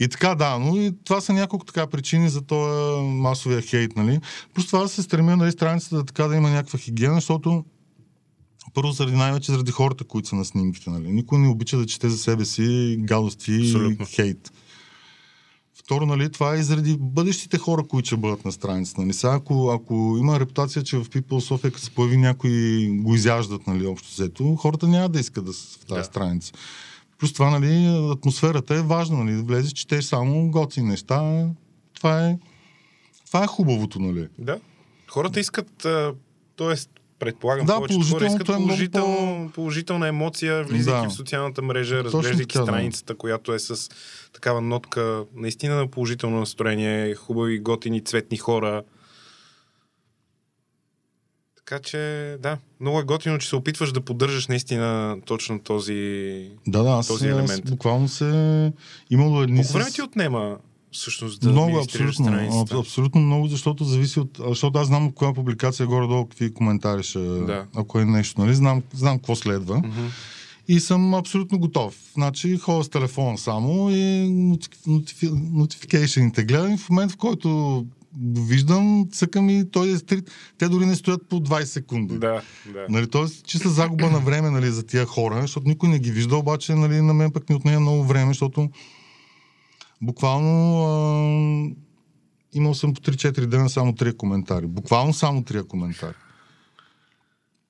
[0.00, 4.20] И така, да, но и това са няколко така причини за този масовия хейт, нали.
[4.54, 7.64] Плюс това да се стремя, нали, страницата да така да има някаква хигиена, защото
[8.74, 11.12] първо заради най-вече заради хората, които са на снимките, нали.
[11.12, 14.52] Никой не обича да чете за себе си гадости и хейт.
[15.84, 19.00] Второ, нали, това е и заради бъдещите хора, които ще бъдат на страницата.
[19.00, 19.12] Нали.
[19.12, 22.50] Сега, ако, ако има репутация, че в People София, като се появи някой,
[22.92, 26.04] го изяждат, нали, общо взето, хората няма да искат да са в тази Да.
[26.04, 26.52] страница.
[27.18, 31.48] Плюс това, нали, атмосферата е важна, нали, да влезеш, четеш само готини неща.
[31.94, 32.38] Това е,
[33.26, 34.28] това е хубавото, нали.
[34.38, 34.60] Да.
[35.08, 35.86] Хората искат,
[36.56, 36.74] т.е.
[37.24, 41.08] предполагам, Да, повечето хора искат е много положително, положителна емоция, влизайки Да.
[41.08, 42.66] в социалната мрежа, разглеждайки така, да.
[42.66, 43.88] страницата, която е с
[44.32, 48.82] такава нотка наистина на положително настроение, хубави, готини, цветни хора.
[51.56, 56.50] Така че, да, много е готино, че се опитваш да поддържаш наистина точно този...
[56.66, 57.70] Да, да, аз, Този аз елемент.
[57.70, 58.72] буквално се...
[59.10, 59.94] Имало едни Колко време с...
[59.94, 60.58] ти отнема
[60.92, 62.12] всъщност да много, абсолютно.
[62.12, 62.74] страницата?
[62.74, 64.40] аб- Абсолютно много, защото зависи от...
[64.48, 67.18] Защото аз знам коя публикация горе-долу какви коментари ще...
[67.18, 67.64] Да.
[67.74, 68.54] Ако е нещо, нали?
[68.54, 69.78] Знам, знам какво следва.
[69.78, 70.06] Мгм.
[70.68, 71.94] И съм абсолютно готов.
[72.14, 73.94] Значи ходя с телефона само и
[74.28, 77.86] нотифи- нотифи- нотификейшените гледам и в момент, в който
[78.38, 80.30] виждам, цъкам и той е стрит.
[80.58, 82.14] Те дори не стоят по 20 секунди.
[82.14, 82.86] Да, да.
[82.88, 86.36] Нали, тоест, чиста загуба на време нали, за тия хора, защото никой не ги вижда,
[86.36, 88.70] обаче нали, на мен пък ми отнема много време, защото
[90.02, 91.76] буквално а,
[92.52, 94.66] имал съм по 3-4 дена само 3 коментари.
[94.66, 96.14] Буквално само 3 коментари.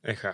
[0.04, 0.32] Еха.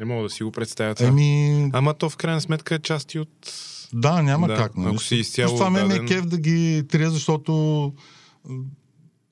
[0.00, 1.08] Не мога да си го представя това.
[1.08, 3.52] Еми, Ама то в крайна сметка е части от...
[3.92, 4.76] да, няма Да, как.
[4.76, 4.88] Нали?
[4.88, 7.92] ако си изцяло Плюс това мен ме е кеф да ги трия, защото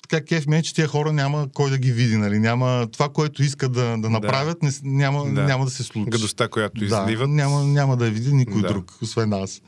[0.03, 2.17] така кеф ме е, че тия хора няма кой да ги види.
[2.17, 2.39] Нали?
[2.39, 5.43] Няма това, което искат да, да направят, не, с- няма, Да.
[5.43, 6.11] няма да се случи.
[6.11, 7.31] Гадостта, която да, изливат.
[7.31, 8.69] няма, няма да я види никой Да.
[8.69, 9.63] друг, освен аз.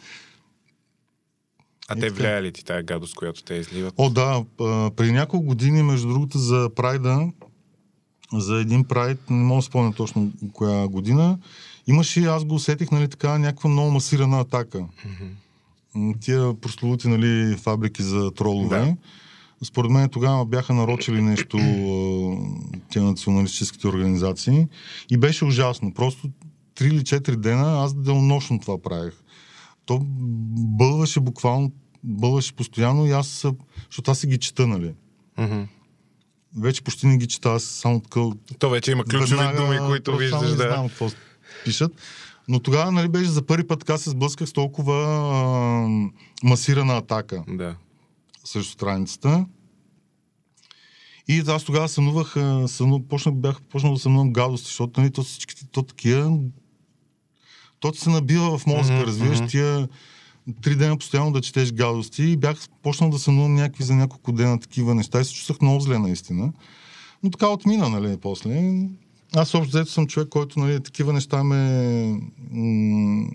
[1.89, 2.15] А И те така.
[2.15, 3.95] влияе ли ти тази гадост, която те изливат?
[3.97, 7.31] О, да, а, преди няколко години, между другото, за Прайда,
[8.33, 11.39] за един Прайд, не мога да спомня точно коя година,
[11.87, 14.85] имаше, аз го усетих, нали, така, някаква много масирана атака.
[15.95, 18.79] М, Тия прословути, нали, фабрики за тролове.
[18.79, 18.97] Да.
[19.67, 21.59] Според мен тогава бяха нарочили нещо
[22.91, 24.67] тия националистическите организации
[25.11, 25.95] и беше ужасно.
[25.95, 26.29] Просто
[26.75, 29.15] три или четири дена аз денонощно това правих.
[29.87, 30.01] То
[30.79, 31.73] бълваше буквално,
[32.03, 33.47] бълваше постоянно и аз,
[33.91, 34.95] защото аз си ги чета, нали.
[35.39, 35.63] Мгм.
[36.59, 38.21] Вече почти не ги чета, аз само така...
[38.59, 40.57] То вече има ключови веднага думи, които виждаш да...
[40.57, 41.09] знам какво
[41.65, 41.93] пишат.
[42.49, 45.89] Но тогава, нали, беше за първи път така се сблъсках с толкова а,
[46.43, 47.77] масирана атака Да.
[48.45, 49.47] срещу страницата.
[51.29, 52.35] И аз тогава сънувах,
[52.67, 56.39] съну, почнах, бях почнал да сънувам гадости, защото нали, то всичките, то такива,
[57.81, 59.89] то ти се набива в мозъка, Мгм, разбираш, тия
[60.63, 64.61] три дена постоянно да четеш гадости и бях почнал да сънувам някакви за няколко дена
[64.61, 66.53] такива неща и се чувствах много зле наистина.
[67.23, 68.73] Но така отмина, нали, после.
[69.37, 71.59] Аз общо взето съм човек, който, нали, такива неща ме
[72.51, 73.27] м-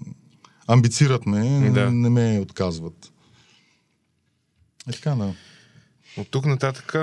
[0.67, 1.91] амбицират ме, Да.
[1.91, 3.11] не, не ме отказват.
[4.89, 5.33] Е така, да.
[6.17, 6.95] От тук нататък,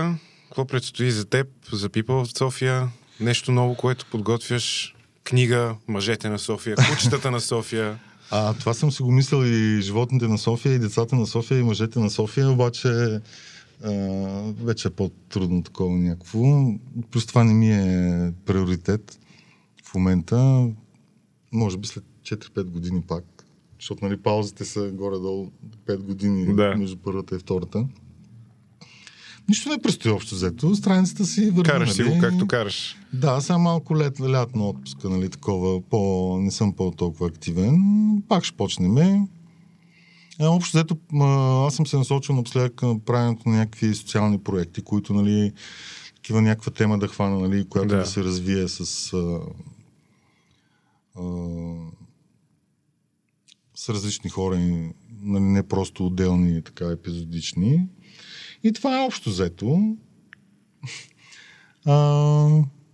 [0.48, 2.88] какво предстои за теб, за People в София?
[3.20, 4.95] Нещо ново, което подготвяш?
[5.26, 7.98] Книга, мъжете на София, кучетата на София.
[8.30, 11.62] А, това съм си го мислил и животните на София, и децата на София, и
[11.62, 13.90] мъжете на София, обаче а,
[14.64, 16.38] вече е по-трудно такова някакво.
[17.10, 19.18] Плюс това не ми е приоритет
[19.84, 20.68] в момента.
[21.52, 23.24] Може би след 4-5 години пак.
[23.80, 25.50] Защото нали, паузите са горе-долу
[25.86, 26.76] 5 години Да.
[26.76, 27.86] между първата и втората.
[29.48, 30.74] Нищо не предстои общо взето.
[30.74, 31.70] Страницата си върви.
[31.70, 32.14] Караш си нали?
[32.14, 32.96] го както караш.
[33.12, 37.78] Да, сега малко лет, лятна отпуска, нали, такова, по, не съм по-толкова активен.
[38.28, 38.96] Пак ще почнем.
[40.40, 40.96] Е, общо взето,
[41.66, 45.52] аз съм се насочил напоследък към правенето на някакви социални проекти, които, нали,
[46.14, 47.96] такива някаква тема да хвана, нали, която Да.
[47.96, 49.40] да, се развие с а,
[51.14, 51.24] а,
[53.74, 54.56] с различни хора,
[55.22, 57.86] нали, не просто отделни, така, епизодични.
[58.66, 59.96] И това е общо взето.
[61.84, 61.96] А,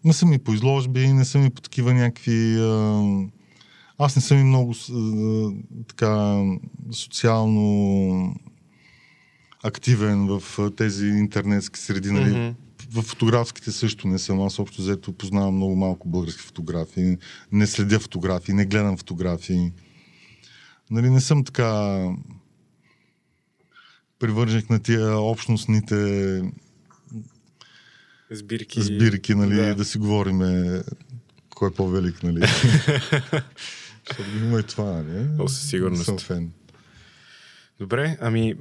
[0.05, 2.57] не съм и по изложби, не съм и по такива някакви...
[2.61, 3.03] А,
[3.99, 5.51] аз не съм и много а,
[5.89, 6.43] така
[6.93, 8.35] социално
[9.63, 12.11] активен в тези интернетски среди.
[12.11, 12.31] Нали?
[12.31, 12.55] Мгм.
[12.91, 14.41] В фотографските също не съм.
[14.41, 17.17] Аз общо взето познавам много малко български фотографии.
[17.53, 19.73] Не следя фотографии, не гледам фотографии.
[20.91, 22.09] Нали, не съм така
[24.23, 26.43] привърженик на тия общностните
[28.31, 28.83] Сбирки.
[28.83, 29.75] сбирки, нали, Да.
[29.75, 29.85] да.
[29.85, 30.83] си говориме
[31.55, 32.41] кой е по-велик, нали.
[34.09, 35.29] Защото има и това, нали.
[35.39, 36.05] О, със сигурност.
[36.05, 36.53] Съм фен.
[37.79, 38.55] Добре, ами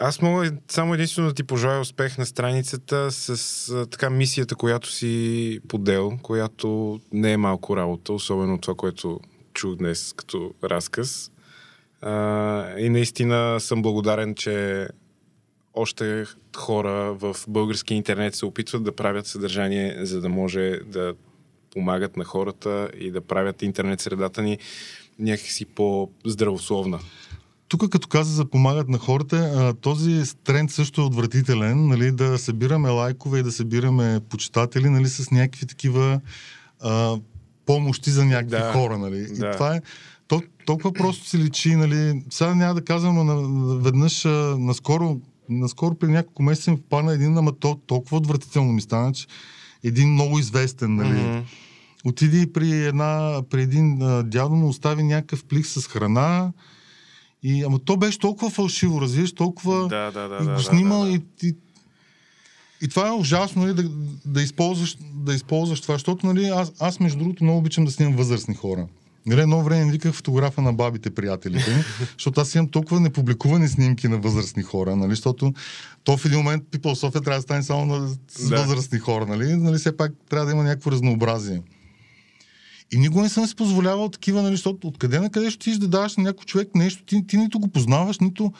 [0.00, 5.60] аз мога само единствено да ти пожелая успех на страницата с така мисията, която си
[5.68, 9.20] подел, която не е малко работа, особено това, което
[9.54, 11.30] чух днес като разказ.
[12.02, 14.88] А, и наистина съм благодарен, че
[15.74, 16.24] още
[16.56, 21.14] хора в български интернет се опитват да правят съдържание, за да може да
[21.72, 24.58] помагат на хората и да правят интернет средата ни
[25.18, 26.98] някакси по-здравословна.
[27.68, 32.88] Тук като каза за помагат на хората, този тренд също е отвратителен, нали, да събираме
[32.88, 36.20] лайкове и да събираме почитатели, нали, с някакви такива
[36.80, 37.16] а,
[37.66, 38.72] помощи за някакви Да.
[38.72, 39.26] хора, нали?
[39.26, 39.48] Да.
[39.48, 39.80] И това е,
[40.30, 42.22] то, толкова просто се личи, нали?
[42.30, 44.24] Сега няма да казвам, но на, веднъж
[44.58, 49.26] наскоро, наскоро при няколко месеца ми попадна един, ама то толкова отвратително ми стана, че
[49.84, 51.22] един много известен, нали?
[51.22, 51.38] Мгм.
[52.04, 56.52] Отиди при, една, при един дядо му остави някакъв плик с храна.
[57.42, 59.88] И, ама то беше толкова фалшиво, разбираш, толкова...
[59.88, 60.34] Да, да, да.
[60.34, 61.12] и да, го да, снимал да, да.
[61.12, 61.54] и, и,
[62.82, 63.90] и това е ужасно нали, да,
[64.24, 68.16] да, използваш, да използваш това, защото нали, аз, аз между другото много обичам да снимам
[68.16, 68.86] възрастни хора.
[69.26, 74.08] Нали, едно време виках фотографа на бабите, приятелите ми, защото аз имам толкова непубликувани снимки
[74.08, 75.52] на възрастни хора, нали, защото
[76.04, 78.56] то в един момент People София трябва да стане само на, с Да.
[78.62, 81.62] възрастни хора, нали, нали, все пак трябва да има някакво разнообразие.
[82.92, 85.88] И никога не съм си позволявал такива, нали, защото откъде на къде ще ти да
[85.88, 88.52] даваш на някой човек нещо, ти, ти нито го познаваш, нито...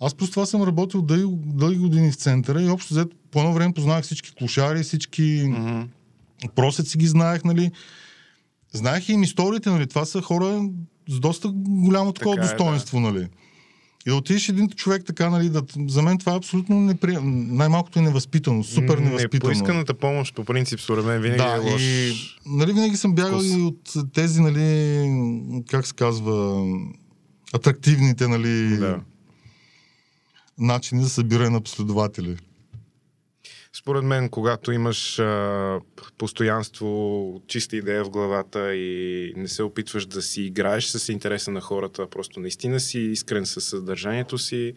[0.00, 3.52] Аз просто това съм работил дълги, дълги години в центъра и общо взето по едно
[3.52, 5.80] време познавах всички клошари, всички Мгм.
[6.54, 7.70] просеци ги знаех, нали.
[8.72, 9.86] Знаех и им историите, нали.
[9.86, 10.68] Това са хора
[11.08, 13.28] с доста голямо такова Така е, достоинство, нали.
[14.06, 17.54] И да отидеш един човек така, нали, да, за мен това е абсолютно неприемно.
[17.54, 19.50] Най-малкото е невъзпитано, супер невъзпитано.
[19.50, 21.82] Непоисканата помощ, по принцип, според мен, винаги Да, е лош.
[21.82, 22.12] и
[22.46, 26.66] нали, винаги съм бягал и от тези, нали, как се казва,
[27.54, 29.00] атрактивните, нали, Да.
[30.58, 32.36] начини за събиране на последователи.
[33.78, 35.80] Според мен, когато имаш а,
[36.18, 41.60] постоянство, чиста идея в главата и не се опитваш да си играеш с интереса на
[41.60, 44.74] хората, просто наистина си искрен със съдържанието си,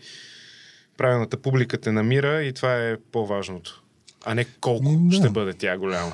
[0.98, 3.84] правилната публика те намира и това е по-важното.
[4.26, 5.16] А не колко да.
[5.16, 6.14] ще бъде тя голяма.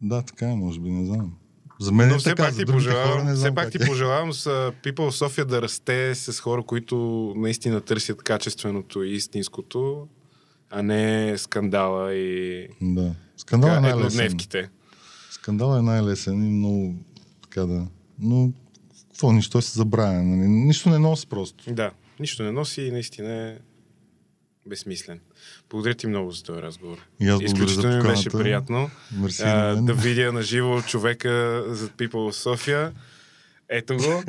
[0.00, 1.32] Да, така е, може би, не знам.
[1.80, 3.86] За мен Но е все така, пак ти хора пожелавам, не все пак ти е.
[3.86, 6.96] пожелавам с People София да расте с хора, които
[7.36, 10.08] наистина търсят качественото и истинското,
[10.76, 13.14] а не скандала и Да.
[13.36, 14.68] Скандал е така, еднодневките.
[15.30, 16.94] Скандал е най-лесен и много
[17.42, 17.86] така да.
[18.18, 18.52] Но
[19.08, 20.22] какво нищо се забравя.
[20.22, 20.48] Нали?
[20.48, 21.74] Нищо не носи просто.
[21.74, 23.56] Да, нищо не носи и наистина е
[24.66, 25.20] безсмислен.
[25.70, 26.98] Благодаря ти много за този разговор.
[27.20, 32.30] И аз Изключително ми беше приятно Мерси а, да видя на живо човека зад People
[32.30, 32.92] София.
[33.68, 34.22] Ето го.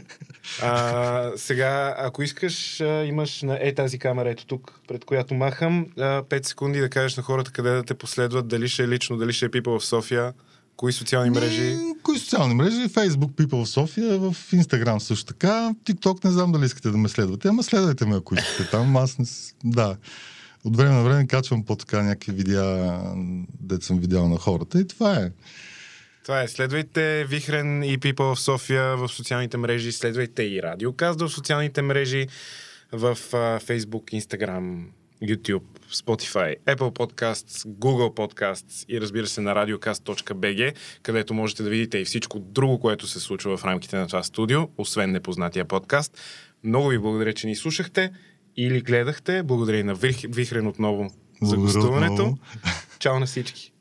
[0.62, 6.24] А, сега, ако искаш, имаш на е тази камера, ето тук, пред която махам, а,
[6.24, 9.34] 5 секунди да кажеш на хората къде да те последват, дали ще е лично, дали
[9.34, 10.34] ще е People of София,
[10.78, 11.76] кои социални мрежи.
[11.76, 12.88] М, Кои социални мрежи?
[12.88, 15.74] Facebook People в София, в Instagram също така.
[15.86, 18.98] TikTok не знам дали искате да ме следвате, ама следвайте ме, ако искате там.
[18.98, 19.26] Аз не...
[19.64, 19.98] Да.
[20.66, 23.02] От време на време качвам по-така някакви видеа,
[23.60, 25.32] дет съм видял на хората и това е.
[26.28, 26.48] Това е.
[26.48, 29.92] Следвайте Вихрен и People в София в социалните мрежи.
[29.92, 32.28] Следвайте и Радиоказда в социалните мрежи
[32.92, 34.84] в а, Facebook, Instagram,
[35.24, 35.64] YouTube,
[35.94, 42.06] Spotify, Apple Podcasts, Google Podcasts и разбира се на radiocast.bg, където можете да видите и
[42.06, 46.18] всичко друго, което се случва в рамките на това студио, освен непознатия подкаст.
[46.64, 48.12] Много ви благодаря, че ни слушахте
[48.58, 49.44] или гледахте.
[49.44, 51.10] Благодаря и на Вих- Вихрен отново
[51.42, 52.14] за Благодаря гостуването.
[52.14, 52.38] отново.
[53.00, 53.74] Чао на всички!